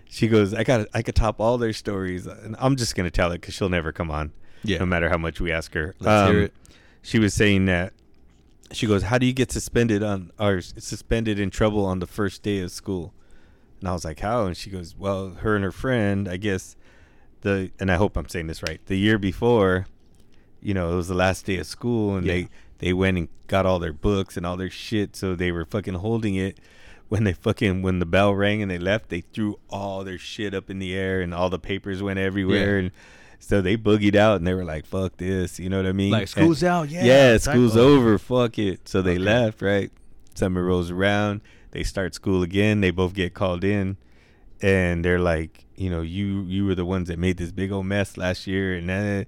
[0.10, 3.32] She goes, I got, I could top all their stories, and I'm just gonna tell
[3.34, 4.32] it because she'll never come on,
[4.64, 5.94] Yeah, no matter how much we ask her.
[6.00, 6.54] let's hear Um, it.
[7.04, 7.94] She was saying that.
[8.72, 12.42] She goes, how do you get suspended on or suspended in trouble on the first
[12.42, 13.14] day of school?
[13.84, 14.46] And I was like, how?
[14.46, 16.78] And she goes, well, her and her friend, I guess,
[17.42, 18.80] the and I hope I'm saying this right.
[18.86, 19.88] The year before,
[20.62, 22.34] you know, it was the last day of school, and Yeah.
[22.34, 25.66] they they went and got all their books and all their shit, so they were
[25.66, 26.60] fucking holding it.
[27.10, 30.54] When they fucking when the bell rang and they left, they threw all their shit
[30.54, 32.84] up in the air and all the papers went everywhere, Yeah.
[32.86, 32.92] and
[33.40, 36.12] so they boogied out and they were like, "Fuck this," you know what I mean?
[36.12, 36.90] Like And- school's out.
[36.90, 38.18] Yeah, yeah, school's over.
[38.18, 38.88] Fuck it.
[38.88, 39.20] So they Okay.
[39.20, 39.92] left, right?
[40.36, 41.42] Summer rolls around.
[41.74, 42.82] They start school again.
[42.82, 43.98] They both get called in,
[44.62, 47.88] and they're like, you know, you you were the ones that made this big old
[47.88, 49.26] mess last year, and then and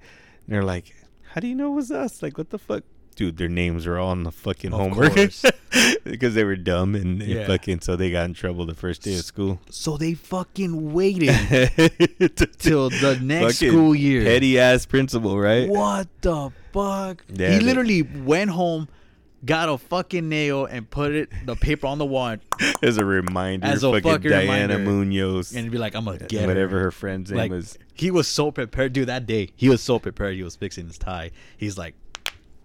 [0.48, 0.94] they're like,
[1.34, 2.22] how do you know it was us?
[2.22, 2.84] Like, what the fuck?
[3.16, 5.14] Dude, their names are all on the fucking Of homework
[6.04, 7.48] because they were dumb and, and Yeah.
[7.48, 9.62] fucking so they got in trouble the first day of school.
[9.70, 11.30] So they fucking waited
[12.60, 14.26] Till the next school year.
[14.26, 15.68] Petty ass principal, right?
[15.70, 17.24] What the fuck?
[17.34, 18.90] Yeah, he literally went home,
[19.46, 22.36] got a fucking nail, and put it the paper on the wall,
[22.84, 24.80] As a reminder, As a fucking fucking Diana reminder.
[24.80, 25.56] Munoz.
[25.56, 27.78] and be like, "I'm gonna get whatever her friend's name Like was.
[27.94, 29.08] he was so prepared, dude.
[29.08, 30.36] That day, he was so prepared.
[30.36, 31.32] He was fixing his tie.
[31.58, 31.96] He's like,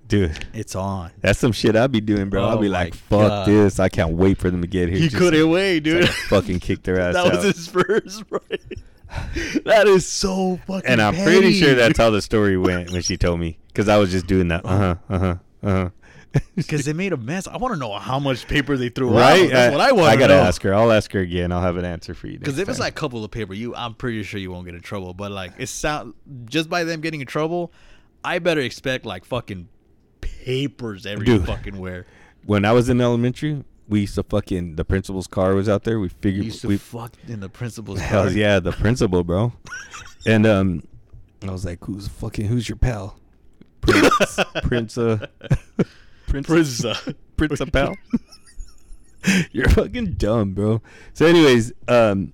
[0.09, 2.45] Dude, "It's on." that's some shit I'll be doing, bro.
[2.45, 3.47] I'll Oh be like, fuck God.
[3.47, 3.78] this.
[3.78, 4.99] I can't wait for them to get here.
[4.99, 6.05] He Just couldn't wait, dude.
[6.07, 7.33] Can fucking kick their ass that out.
[7.37, 8.61] was his first, right?
[9.64, 10.89] that is so fucking.
[10.91, 13.59] and I'm pretty sure that's how the story went when she told me.
[13.68, 14.64] Because I was just doing that.
[14.64, 14.95] Uh huh.
[15.09, 15.35] Uh huh.
[15.62, 15.91] Uh huh.
[16.55, 17.47] because they made a mess.
[17.49, 19.45] I want to know how much paper they threw right?
[19.45, 19.51] out.
[19.51, 20.07] That's what I want.
[20.09, 20.43] I gotta know.
[20.43, 20.72] ask her.
[20.74, 21.51] I'll ask her again.
[21.53, 22.39] I'll have an answer for you.
[22.39, 24.74] Because if it's like a couple of paper, you I'm pretty sure you won't get
[24.74, 25.12] in trouble.
[25.14, 26.14] But like it sound
[26.45, 27.72] just by them getting in trouble,
[28.24, 29.68] I better expect like fucking
[30.20, 31.47] papers every Dude.
[31.47, 32.07] fucking where.
[32.47, 35.99] when I was in elementary, we used to fucking the principal's car was out there.
[35.99, 38.28] We You figured used to we fucked in the principal's car.
[38.31, 39.53] yeah, the principal, bro.
[40.26, 40.83] and um,
[41.43, 42.47] I was like, "Who's fucking?
[42.47, 43.16] Who's your pal?"
[43.81, 45.26] Prince, Prince, uh,
[46.31, 47.97] Prince, Prince, uh, Principal.
[49.53, 50.81] You're fucking dumb, bro.
[51.12, 52.33] So, anyways, um,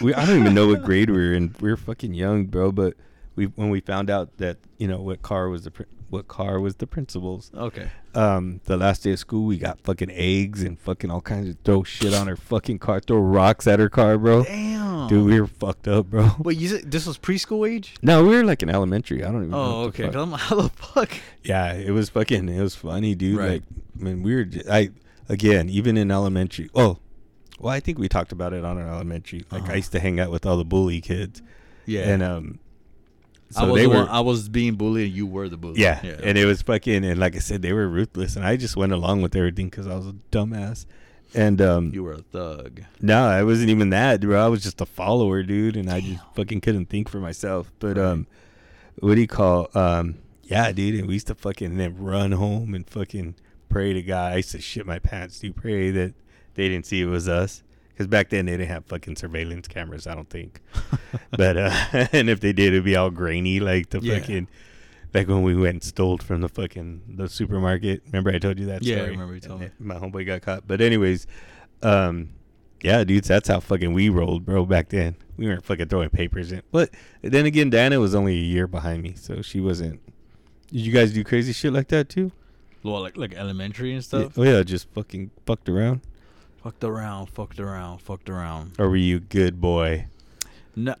[0.00, 1.54] we I don't even know what grade we were in.
[1.60, 2.72] We were fucking young, bro.
[2.72, 2.94] But
[3.36, 6.58] we when we found out that you know what car was the prin- what car
[6.60, 7.50] was the principal's.
[7.54, 7.90] Okay.
[8.14, 11.56] Um, the last day of school, we got fucking eggs and fucking all kinds of
[11.64, 14.44] throw shit on her fucking car, throw rocks at her car, bro.
[14.44, 15.08] Damn.
[15.08, 16.30] Dude, we were fucked up, bro.
[16.40, 17.94] Wait, you said this was preschool age?
[18.02, 19.22] No, we were like in elementary.
[19.24, 19.58] I don't even know.
[19.64, 20.04] Oh, the okay.
[20.06, 21.10] 'Cause I'm like, how the fuck?
[21.44, 22.48] Yeah, it was fucking.
[22.48, 23.38] It was funny, dude.
[23.38, 23.50] Right.
[23.50, 23.62] Like,
[24.00, 24.46] I mean, we were.
[24.70, 24.90] I
[25.28, 26.70] again, even in elementary.
[26.74, 26.98] Oh,
[27.60, 29.44] well, I think we talked about it on our elementary.
[29.50, 29.72] Like, Uh-huh.
[29.72, 31.42] I used to hang out with all the bully kids,
[31.86, 32.08] Yeah.
[32.08, 32.58] and um,
[33.56, 33.94] I so was they were.
[33.94, 35.80] one, I was being bullied, and you were the bully.
[35.80, 37.04] yeah, and it was fucking.
[37.04, 39.86] And like I said, they were ruthless, and I just went along with everything because
[39.86, 40.86] I was a dumbass.
[41.34, 42.82] And um, you were a thug.
[43.02, 44.42] no, I wasn't even that, bro.
[44.42, 47.70] I was just a follower, dude, and I just fucking couldn't think for myself.
[47.78, 48.06] But Right.
[48.06, 48.26] um,
[49.00, 49.68] what do you call?
[49.74, 53.34] Um, yeah, dude, and we used to fucking then run home and fucking
[53.68, 54.32] pray to God.
[54.32, 55.54] I used to shit my pants, dude.
[55.56, 56.14] Pray that
[56.54, 57.62] they didn't see it was us,
[57.98, 60.06] because back then they didn't have fucking surveillance cameras.
[60.06, 60.60] I don't think.
[61.32, 61.70] but uh,
[62.12, 64.20] and if they did, it'd be all grainy, like the Yeah.
[64.20, 64.46] fucking.
[65.12, 68.02] Like when we went and stole from the fucking the supermarket.
[68.06, 69.10] Remember I told you that Yeah, I story?
[69.12, 69.70] remember you told me.
[69.80, 70.68] My homeboy got caught.
[70.68, 71.26] But anyways,
[71.82, 72.28] um,
[72.82, 74.64] yeah, dudes, that's how fucking we rolled, bro.
[74.66, 76.62] Back then, we weren't fucking throwing papers in.
[76.70, 76.90] But
[77.22, 80.00] then again, Diana was only a year behind me, so she wasn't.
[80.70, 82.30] Did you guys do crazy shit like that too?
[82.82, 84.38] Well, like like elementary and stuff.
[84.38, 86.02] Oh yeah, just fucking fucked around.
[86.68, 88.72] Fucked around, fucked around, fucked around.
[88.78, 90.04] Or were you good boy?
[90.76, 90.94] No,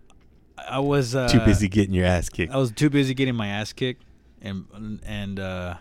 [0.66, 2.54] I was uh, Too busy getting your ass kicked.
[2.54, 4.02] I was too busy getting my ass kicked,
[4.40, 5.74] and and uh,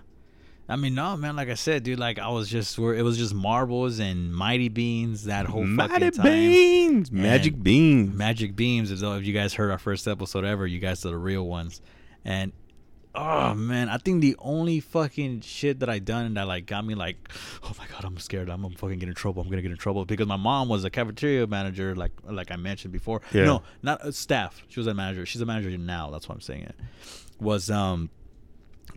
[0.68, 1.38] I mean, no, man.
[1.38, 4.68] Like I said, dude, like I was just where it was just marbles and mighty
[4.68, 6.26] beans that whole Mighty fucking time.
[6.26, 8.14] beans, magic And beans.
[8.14, 8.92] Magic beams.
[8.92, 11.48] As though if you guys heard our first episode ever, you guys are the real
[11.48, 11.80] ones,
[12.26, 12.52] and
[13.18, 16.95] oh man, I think the only fucking shit that I done that like got me
[16.95, 17.18] like,
[17.63, 18.49] oh my god, I'm scared.
[18.49, 19.41] I'm gonna fucking get in trouble.
[19.41, 22.55] I'm gonna get in trouble because my mom was a cafeteria manager, like like I
[22.55, 23.22] mentioned before.
[23.34, 23.45] Yeah.
[23.45, 24.63] No, not a staff.
[24.70, 25.26] She was a manager.
[25.26, 26.11] She's a manager now.
[26.11, 26.76] That's why I'm saying it.
[27.39, 28.09] Was um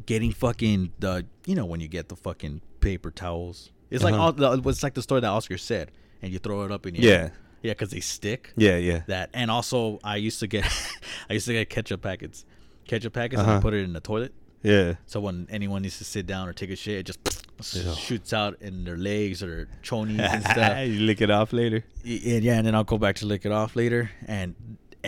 [0.06, 3.70] getting fucking the you know when you get the fucking paper towels.
[3.90, 4.22] It's like Uh-huh.
[4.22, 5.90] all the, it's like the story that Oscar said,
[6.22, 7.30] and you throw it up in the Yeah.
[7.62, 9.02] yeah, because they stick Yeah, yeah.
[9.08, 10.64] that and also i used to get
[11.28, 12.44] i used to get ketchup packets
[12.90, 13.60] ketchup packets and I Uh-huh.
[13.66, 14.32] put it in the toilet
[14.62, 14.94] Yeah.
[15.06, 17.20] so when anyone needs to sit down or take a shit it just
[17.76, 17.94] Ew.
[17.94, 21.80] shoots out in their legs or their chonies and stuff you lick it off later.
[22.04, 24.54] Y- and yeah and then i'll go back to lick it off later and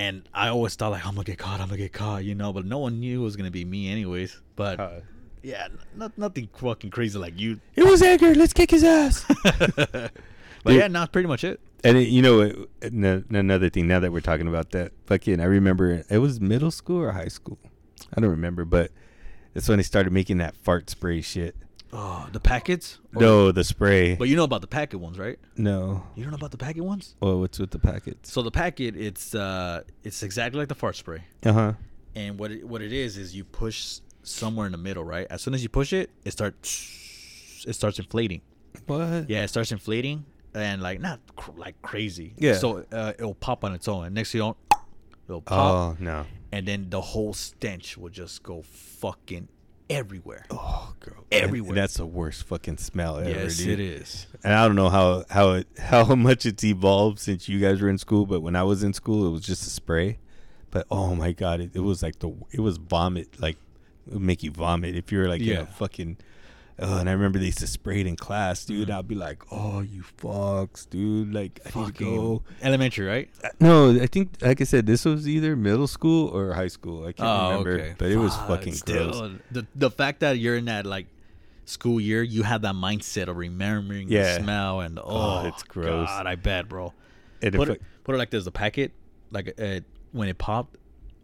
[0.05, 2.51] and i always thought like i'm gonna get caught i'm gonna get caught you know
[2.53, 4.75] but no one knew it was gonna be me anyways but
[5.43, 8.35] yeah n- not, nothing fucking crazy like you it was Edgar.
[8.35, 9.25] Let's kick his ass.
[9.45, 10.13] but
[10.67, 10.77] Dude.
[10.81, 13.89] yeah not pretty much it And it, you know, it, n- another thing.
[13.89, 17.27] Now that we're talking about that, fucking, I remember it was middle school or high
[17.39, 17.59] school.
[18.17, 18.91] I don't remember, but
[19.55, 21.55] that's when they started making that fart spray shit.
[21.93, 24.15] oh the packets Or- No, the spray.
[24.15, 26.03] but you know about the packet ones right no.
[26.15, 28.33] you don't know about the packet ones Well, what's with the packets?
[28.33, 31.73] So the packet, it's uh, it's exactly like the fart spray, Uh huh.
[32.15, 35.27] and what it, what it is is you push somewhere in the middle, right?
[35.31, 36.69] As soon as you push it, it starts
[37.69, 38.41] it starts inflating.
[38.87, 39.29] What?
[39.29, 42.33] Yeah, it starts inflating and like not cr- like crazy.
[42.39, 42.55] Yeah.
[42.55, 44.57] So uh, it'll pop on its own, and next thing you don't,
[45.29, 46.25] it'll pop, Oh no.
[46.53, 49.49] And then the whole stench will just go fucking
[49.91, 50.45] everywhere.
[50.51, 51.25] Oh, girl.
[51.31, 51.71] Everywhere.
[51.71, 53.79] And that's the worst fucking smell ever, yes, dude.
[53.79, 54.27] it is.
[54.45, 57.89] And I don't know how how it, how much it's evolved since you guys were
[57.89, 60.19] in school, but when I was in school, it was just a spray.
[60.71, 63.57] But oh my god, it, it was like the it was vomit, like
[64.07, 65.61] it would make you vomit if you're like in Yeah.
[65.61, 66.17] a fucking.
[66.79, 68.91] Oh, and I remember they used to spray it in class, dude.
[68.91, 71.33] I'd be like, "Oh, you fucks, dude!
[71.33, 72.17] Like, I need to Mm-hmm.
[72.17, 73.29] Go." elementary, right?
[73.45, 77.03] Uh, No, I think, like I said, this was either middle school or high school.
[77.07, 77.95] I can't Oh, remember, okay.
[77.99, 78.79] but it was Fuck, fucking gross.
[79.17, 81.07] still, The the fact that you're in that like
[81.67, 84.39] school year, you have that mindset of remembering Yeah.
[84.39, 86.09] the smell and oh, Oh, it's gross.
[86.09, 86.93] God, I bet, bro.
[87.43, 88.93] And Put it, put it like there's a packet,
[89.31, 89.81] like uh,
[90.13, 90.77] when it popped,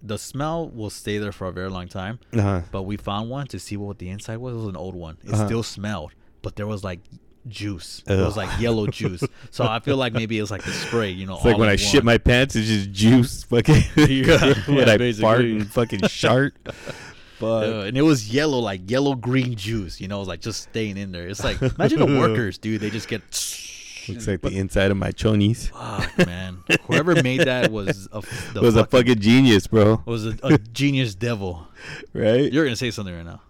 [0.02, 2.18] the smell will stay there for a very long time.
[2.32, 2.62] Uh-huh.
[2.70, 4.54] But we found one to see what the inside was.
[4.54, 5.18] It was an old one.
[5.24, 5.46] It Uh-huh.
[5.46, 7.00] still smelled, but there was like
[7.46, 8.02] juice.
[8.06, 9.22] It was like yellow juice.
[9.50, 11.10] So I feel like maybe it's like the spray.
[11.10, 13.42] You know, It's like when in I shit my pants, it's just juice.
[13.44, 15.52] Fucking Yeah, when yeah, I fart basically.
[15.52, 16.54] and fucking shart.
[17.38, 17.64] Fuck.
[17.64, 20.00] Uh, and it was yellow, like yellow green juice.
[20.00, 21.28] You know, it was like just staying in there.
[21.28, 22.80] It's like imagine the workers, dude.
[22.80, 23.22] They just get.
[24.08, 25.68] Looks like the inside of my chonies.
[25.70, 26.62] Fuck, man.
[26.82, 28.22] Whoever made that was a
[28.54, 30.02] the was a fucking genius, bro.
[30.06, 31.66] was a, a genius devil.
[32.12, 32.52] Right?
[32.52, 33.40] You're gonna say something right now.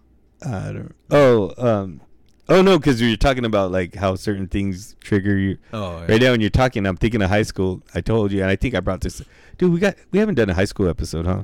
[0.45, 0.95] I don't.
[1.11, 2.01] Oh, um,
[2.47, 5.57] oh no, because you're talking about like how certain things trigger you.
[5.73, 7.81] Oh, Right now, when you're talking, I'm thinking of high school.
[7.93, 9.21] I told you, and I think I brought this.
[9.57, 11.43] Dude, we got we haven't done a high school episode, huh?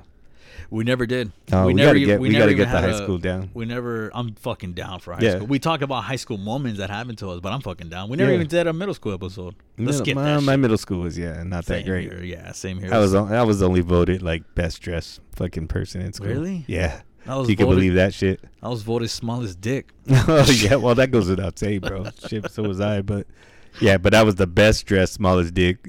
[0.69, 1.31] We never did.
[1.51, 1.89] Oh, we never.
[1.93, 3.49] gotta get- we never gotta get the high a- school down.
[3.53, 4.11] We never.
[4.13, 5.35] I'm fucking down for high Yeah.
[5.37, 5.47] school.
[5.47, 8.09] We talk about high school moments that happened to us, but I'm fucking down.
[8.09, 8.35] We never Yeah.
[8.35, 9.55] even did a middle school episode.
[9.77, 10.41] Let's Middle- get my, that.
[10.41, 12.11] my middle school was yeah, not that great.
[12.11, 12.23] here.
[12.23, 12.93] Yeah, same here.
[12.93, 16.27] I was on- I was only voted like best dressed fucking person in school.
[16.29, 16.65] Really?
[16.67, 17.01] Yeah.
[17.27, 18.39] I was You can believe that shit.
[18.61, 19.89] I was voted smallest dick.
[20.09, 22.05] oh yeah, well that goes without saying, bro.
[22.27, 23.25] Shit, so was I, but
[23.81, 25.79] yeah, but I was the best dressed, smallest dick.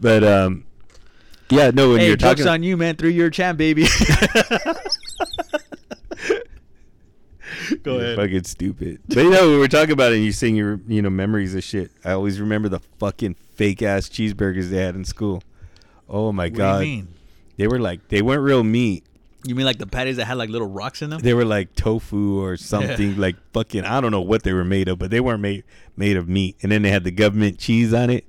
[0.00, 0.64] but um,
[1.50, 2.96] yeah, no, when hey, you're talking, on you, man.
[2.96, 3.86] Three year champ, baby.
[7.82, 8.16] Go you're ahead.
[8.16, 9.00] fucking stupid.
[9.08, 11.54] But you know, when we're talking about it, and you saying your you know memories
[11.54, 11.90] of shit.
[12.04, 15.42] I always remember the fucking fake ass cheeseburgers they had in school.
[16.08, 17.08] Oh my What do god, you mean?
[17.56, 19.04] they were like they weren't real meat.
[19.44, 21.20] You mean like the patties that had like little rocks in them?
[21.20, 24.88] They were like tofu or something like fucking I don't know what they were made
[24.88, 25.64] of, but they weren't made
[25.96, 26.56] made of meat.
[26.62, 28.24] And then they had the government cheese on it,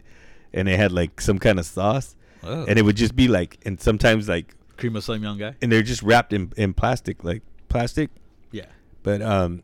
[0.54, 2.66] and they had like some kind of sauce, Oh.
[2.66, 5.56] and it would just be like, and sometimes like, Cream of some young guy.
[5.62, 8.10] and they're just wrapped in in plastic, like plastic.
[8.52, 8.66] Yeah.
[9.04, 9.64] But um,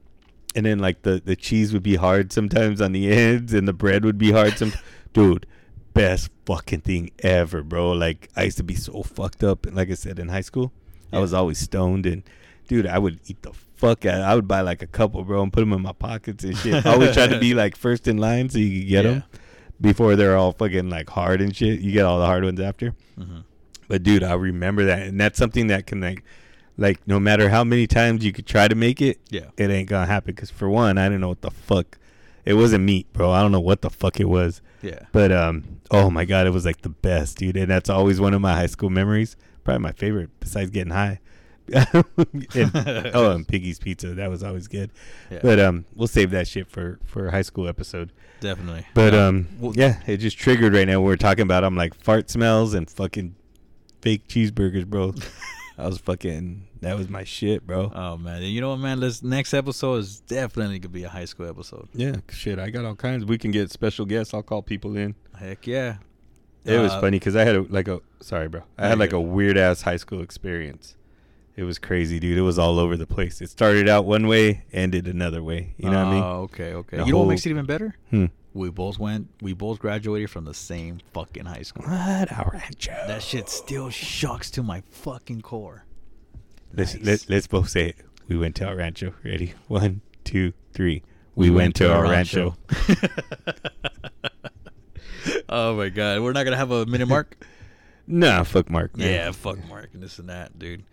[0.55, 3.73] and then like the the cheese would be hard sometimes on the ends, and the
[3.73, 4.57] bread would be hard.
[4.57, 4.73] Some
[5.13, 5.45] dude,
[5.93, 7.91] best fucking thing ever, bro.
[7.93, 10.73] Like I used to be so fucked up, and like I said in high school,
[11.13, 12.23] I was always stoned, and
[12.67, 14.21] dude, I would eat the fuck out.
[14.21, 16.85] I would buy like a couple, bro, and put them in my pockets and shit.
[16.85, 19.11] I always try to be like first in line so you could get Yeah.
[19.11, 19.23] them
[19.81, 21.79] before they're all fucking like hard and shit.
[21.81, 22.93] You get all the hard ones after.
[23.17, 23.39] hmm
[23.87, 26.23] But dude, I remember that, and that's something that can like,
[26.77, 29.47] like no matter how many times you could try to make it, Yeah.
[29.57, 30.33] it ain't gonna happen.
[30.35, 31.97] Cause for one, I didn't know what the fuck,
[32.45, 33.31] it wasn't meat, bro.
[33.31, 34.99] I don't know what the fuck it was, Yeah.
[35.11, 37.57] but um, oh my god, it was like the best, dude.
[37.57, 39.35] And that's always one of my high school memories.
[39.63, 41.19] Probably my favorite, besides getting high.
[41.73, 42.71] And,
[43.13, 44.91] oh, and Piggy's Pizza, that was always good.
[45.31, 45.39] Yeah.
[45.41, 48.11] But um, we'll save that shit for for a high school episode.
[48.41, 48.85] Definitely.
[48.93, 49.27] But Yeah.
[49.27, 51.01] um, Well- yeah, it just triggered right now.
[51.01, 53.35] We're talking about I'm like fart smells and fucking
[54.01, 55.13] fake cheeseburgers, bro.
[55.77, 56.67] I was fucking.
[56.81, 57.91] That was my shit, bro.
[57.93, 58.99] Oh man, you know what, man?
[58.99, 61.89] This next episode is definitely gonna be a high school episode.
[61.93, 62.59] yeah, shit.
[62.59, 63.25] I got all kinds.
[63.25, 64.33] We can get special guests.
[64.33, 65.15] I'll call people in.
[65.37, 65.97] Heck yeah.
[66.63, 68.61] It was Uh, funny because I had a, like a sorry, bro.
[68.77, 70.95] I had like a weird ass high school experience.
[71.57, 72.37] It was crazy, dude.
[72.37, 73.41] It was all over the place.
[73.41, 75.73] It started out one way, ended another way.
[75.77, 76.23] You know what I mean?
[76.23, 76.97] Oh, okay, okay.
[76.97, 77.95] The you know what makes it even better?
[78.09, 78.25] Hmm.
[78.53, 79.29] We both went.
[79.41, 81.85] We both graduated from the same fucking high school.
[81.85, 82.31] What?
[82.31, 82.91] El Rancho.
[83.07, 85.85] That shit still shocks to my fucking core.
[86.73, 87.05] Let's Nice.
[87.05, 87.95] let, let's both say it.
[88.27, 89.13] We went to El Rancho.
[89.23, 89.53] Ready?
[89.67, 91.03] One, two, three.
[91.35, 92.55] We, went, to El Rancho.
[95.49, 97.45] oh my god, we're not gonna have a minute mark.
[98.07, 98.95] Nah, fuck Mark.
[98.97, 99.11] man.
[99.11, 100.83] yeah, fuck Mark and this and that, dude.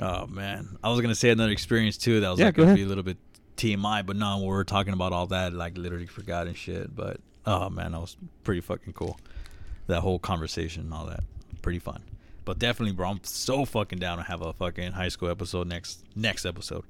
[0.00, 2.20] Oh man, I was gonna say another experience too.
[2.20, 2.76] That was Yeah, like go gonna ahead.
[2.78, 3.16] be a little bit
[3.56, 6.94] TMI, but no, we were talking about all that, like literally forgot and shit.
[6.94, 9.18] But oh man, that was pretty fucking cool.
[9.86, 11.20] That whole conversation and all that,
[11.62, 12.02] pretty fun.
[12.44, 16.04] But definitely, bro, I'm so fucking down to have a fucking high school episode next
[16.14, 16.84] next episode.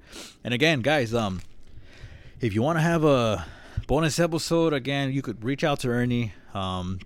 [0.45, 1.41] And again, guys, um,
[2.41, 3.47] if you want to have a
[3.87, 6.33] bonus episode, again, you could reach out to Ernie.
[6.55, 6.99] Um,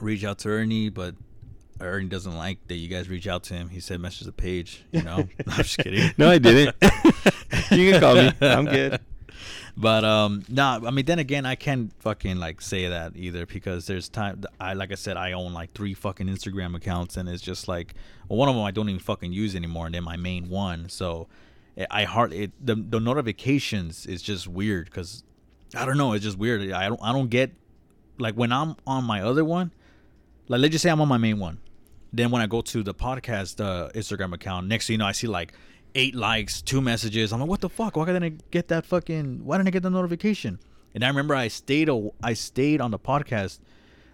[0.00, 1.14] reach out to Ernie, but
[1.80, 3.68] Ernie doesn't like that you guys reach out to him.
[3.68, 4.84] He said message the page.
[4.92, 5.16] You know,
[5.46, 6.12] I'm just kidding.
[6.18, 6.76] No, I didn't.
[7.70, 8.32] you can call me.
[8.40, 9.00] I'm good.
[9.76, 10.80] But um, nah.
[10.86, 14.44] I mean, then again, I can't fucking like say that either because there's time.
[14.60, 17.94] I like I said, I own like three fucking Instagram accounts, and it's just like
[18.28, 20.88] well, one of them I don't even fucking use anymore, and then my main one.
[20.88, 21.26] So
[21.76, 25.24] I- I hard it the the notifications is just weird because
[25.74, 26.12] I don't know.
[26.12, 26.70] It's just weird.
[26.70, 27.50] I don't I don't get
[28.18, 29.72] like when I'm on my other one.
[30.46, 31.58] Like let's just say I'm on my main one.
[32.14, 35.10] Then when I go to the podcast uh, Instagram account, next thing you know, I
[35.10, 35.52] see like
[35.96, 37.32] eight likes, two messages.
[37.32, 37.96] I'm like, what the fuck?
[37.96, 39.44] Why didn't I get that fucking?
[39.44, 40.60] Why didn't I get the notification?
[40.94, 43.58] And I remember I stayed a, I stayed on the podcast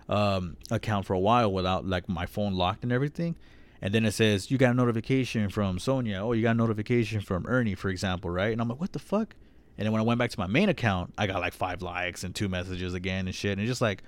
[0.08, 3.36] um, account for a while without like my phone locked and everything.
[3.82, 6.24] And then it says you got a notification from Sonia.
[6.24, 8.50] Oh, you got a notification from Ernie, for example, right?
[8.52, 9.36] And I'm like, what the fuck?
[9.76, 12.24] And then when I went back to my main account, I got like five likes
[12.24, 13.52] and two messages again and shit.
[13.52, 14.02] And it's just like,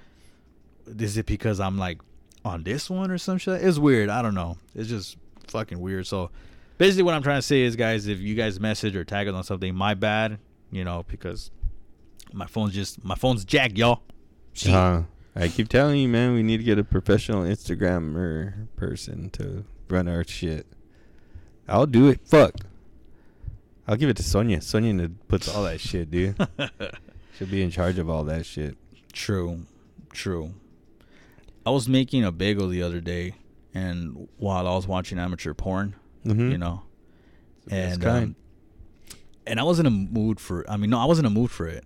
[0.86, 2.00] is it because I'm like
[2.44, 3.62] on this one or some shit?
[3.62, 4.08] It's weird.
[4.08, 4.58] I don't know.
[4.74, 5.16] It's just
[5.48, 6.06] fucking weird.
[6.06, 6.30] So
[6.78, 9.34] basically, what I'm trying to say is, guys, if you guys message or tag us
[9.34, 10.38] on something, my bad.
[10.70, 11.50] You know, because
[12.32, 14.02] my phone's just my phone's jacked, y'all.
[14.54, 14.74] Shit.
[14.74, 15.02] Uh,
[15.34, 20.08] I keep telling you, man, we need to get a professional Instagrammer person to run
[20.08, 20.66] our shit.
[21.68, 22.20] I'll do it.
[22.24, 22.54] Fuck.
[23.86, 24.60] I'll give it to Sonia.
[24.60, 26.36] Sonia puts all that shit, dude.
[27.38, 28.76] She'll be in charge of all that shit.
[29.12, 29.66] True,
[30.12, 30.54] true.
[31.64, 33.34] I was making a bagel the other day,
[33.74, 35.94] and while I was watching amateur porn,
[36.26, 36.50] Mm-hmm.
[36.52, 36.82] you know,
[37.68, 38.36] and um,
[39.46, 40.68] and I was in a mood for.
[40.70, 41.84] I mean, no, I was in a mood for it,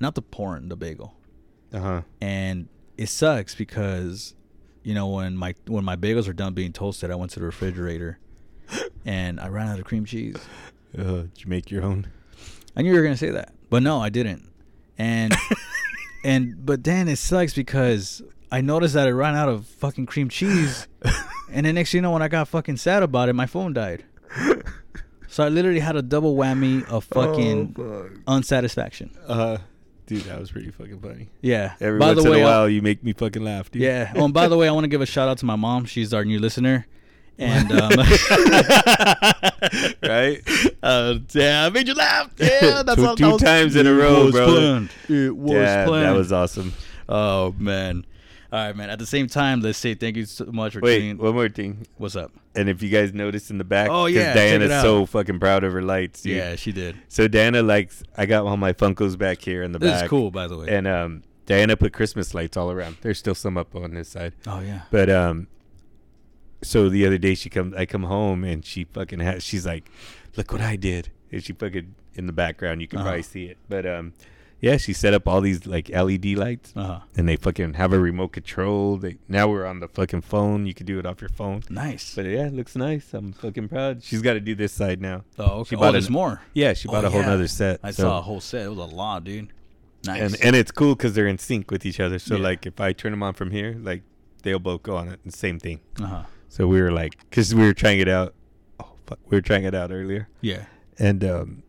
[0.00, 1.14] not the porn, the bagel.
[1.72, 2.02] Uh huh.
[2.20, 4.34] and it sucks because
[4.82, 7.46] you know when my when my bagels are done being toasted i went to the
[7.46, 8.18] refrigerator
[9.04, 10.34] and i ran out of cream cheese
[10.98, 12.08] Uh, did you make your own?
[12.76, 14.50] i knew you were gonna say that but no i didn't
[14.98, 15.32] and
[16.24, 18.20] and but then it sucks because
[18.50, 20.86] i noticed that i ran out of fucking cream cheese
[21.52, 23.72] and then next thing you know when i got fucking sad about it my phone
[23.72, 24.04] died
[25.28, 27.74] so i literally had a double whammy of fucking
[28.26, 29.58] unsatisfaction Uh,
[30.06, 31.28] dude, that was pretty fucking funny.
[31.40, 33.70] yeah Every by once the in way a I'll- while, you make me fucking laugh,
[33.70, 33.82] dude.
[33.82, 34.12] Yeah.
[34.16, 35.84] Oh, and by the way, I want to give a shout out to my mom.
[35.84, 36.86] She's our new listener.
[37.38, 37.90] And um,
[40.02, 40.40] right?
[40.82, 42.30] uh, yeah, I made you laugh.
[42.38, 44.52] Yeah, that's Two- all, two that was- times in a it row, was brother.
[44.52, 44.90] planned.
[45.08, 46.06] It was yeah, planned.
[46.06, 46.72] that was awesome.
[47.08, 48.04] Oh man.
[48.52, 48.90] All right, man.
[48.90, 51.18] At the same time, let's say thank you so much for Wait, tuning.
[51.18, 51.86] one more thing.
[51.98, 52.32] What's up?
[52.56, 55.72] And if you guys notice in the back, oh yeah, Diana's so fucking proud of
[55.72, 56.36] her lights, dude.
[56.36, 56.96] Yeah, she did.
[57.08, 58.02] So Diana likes.
[58.16, 60.04] I got all my Funkos back here in the This back.
[60.04, 60.66] is cool, by the way.
[60.68, 62.96] And um, Diana put Christmas lights all around.
[63.02, 64.82] There's still some up on this side, oh yeah.
[64.90, 65.46] but um,
[66.62, 69.42] so the other day she come, I come home and she fucking has.
[69.44, 69.88] She's like,
[70.36, 72.80] "Look what I did!" And she fucking in the background.
[72.80, 73.06] You can Uh-huh.
[73.08, 74.12] probably see it, but um,
[74.60, 77.00] yeah, she set up all these like LED lights, Uh huh.
[77.16, 78.96] and they fucking have a remote control.
[78.98, 80.66] They now we're on the fucking phone.
[80.66, 81.62] You can do it off your phone.
[81.70, 82.14] Nice.
[82.14, 83.12] But yeah, it looks nice.
[83.14, 84.02] I'm fucking proud.
[84.02, 85.24] She's got to do this side now.
[85.38, 85.68] oh, okay.
[85.70, 86.42] she Oh, bought there's an- more.
[86.54, 87.26] Yeah, she bought Oh, a whole yeah.
[87.28, 87.80] nother set.
[87.82, 88.66] I so- saw a whole set.
[88.66, 89.52] It was a lot, dude.
[90.06, 90.20] Nice.
[90.22, 92.18] and and it's cool because they're in sync with each other.
[92.18, 92.42] So Yeah.
[92.42, 94.02] like, if I turn them on from here, like
[94.42, 95.20] they'll both go on it.
[95.24, 95.80] The same thing.
[96.00, 96.22] uh huh.
[96.48, 98.34] So we were like, because we were trying it out.
[98.80, 100.64] Oh fuck, we were trying it out earlier, Yeah.
[100.98, 101.62] and um,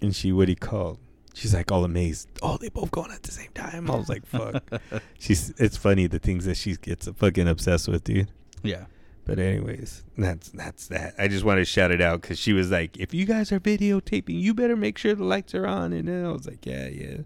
[0.00, 0.98] and she what he called.
[1.34, 2.28] She's like all amazed.
[2.42, 3.90] Oh, they both going at the same time.
[3.90, 4.62] I was like, fuck.
[5.18, 5.50] She's.
[5.58, 8.30] It's funny the things that she gets fucking obsessed with, dude.
[8.62, 8.84] Yeah.
[9.24, 11.14] But anyways, that's that's that.
[11.18, 13.60] I just wanted to shout it out because she was like, "If you guys are
[13.60, 16.88] videotaping, you better make sure the lights are on." And then I was like, "Yeah,
[16.88, 17.18] yeah,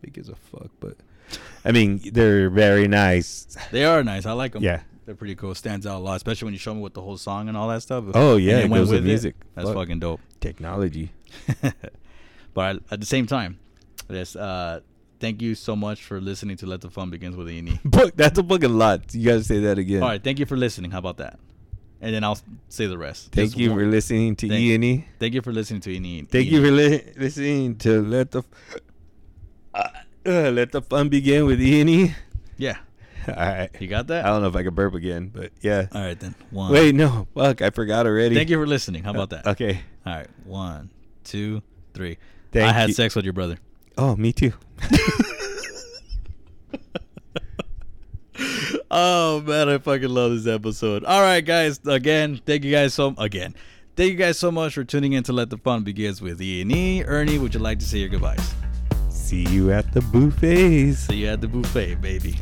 [0.00, 0.96] who gives a fuck?" But
[1.64, 3.56] I mean, they're very nice.
[3.72, 4.26] They are nice.
[4.26, 4.62] I like them.
[4.62, 5.56] Yeah, they're pretty cool.
[5.56, 7.66] Stands out a lot, especially when you show me with the whole song and all
[7.68, 8.04] that stuff.
[8.14, 9.06] Oh, And yeah, it it went goes with it.
[9.06, 9.34] music.
[9.56, 9.76] That's Fuck.
[9.76, 10.20] fucking dope.
[10.40, 11.10] Technology.
[12.54, 13.58] but at the same time,
[14.08, 14.80] yes, uh,
[15.20, 17.78] thank you so much for listening to Let the Fun Begins with E.
[17.92, 19.14] Fuck, that's a fucking lot.
[19.14, 20.02] You gotta say that again.
[20.02, 20.90] All right, thank you for listening.
[20.90, 21.38] How about that?
[22.02, 22.38] And then I'll
[22.70, 23.30] say the rest.
[23.32, 25.04] Thank Just you one- for listening to Thank- E and.
[25.18, 26.22] Thank you for listening to E.
[26.30, 28.80] Thank you for li- listening to let the f-
[29.74, 29.88] uh,
[30.26, 32.14] uh, let the fun begin with E and E.
[32.56, 32.76] Yeah,
[33.28, 33.70] All right.
[33.80, 34.24] you got that?
[34.24, 35.86] I don't know if I can burp again, but yeah.
[35.92, 36.34] All right then.
[36.50, 36.72] One.
[36.72, 37.26] Wait, no.
[37.34, 38.34] Fuck, I forgot already.
[38.34, 39.02] Thank you for listening.
[39.04, 39.46] How about that?
[39.46, 39.80] Uh, okay.
[40.06, 40.28] All right.
[40.44, 40.90] One,
[41.24, 41.62] two,
[41.94, 42.16] three.
[42.52, 42.94] Thank I had you.
[42.94, 43.58] sex with your brother.
[43.96, 44.52] Oh, me too.
[48.90, 51.04] oh man, I fucking love this episode.
[51.04, 51.80] All right, guys.
[51.86, 53.54] Again, thank you guys so again.
[53.96, 56.62] Thank you guys so much for tuning in to Let the Fun Begins with E
[56.62, 57.04] and E.
[57.04, 58.54] Ernie, would you like to say your goodbyes?
[59.10, 61.00] See you at the buffets.
[61.00, 62.36] See you at the buffet, baby.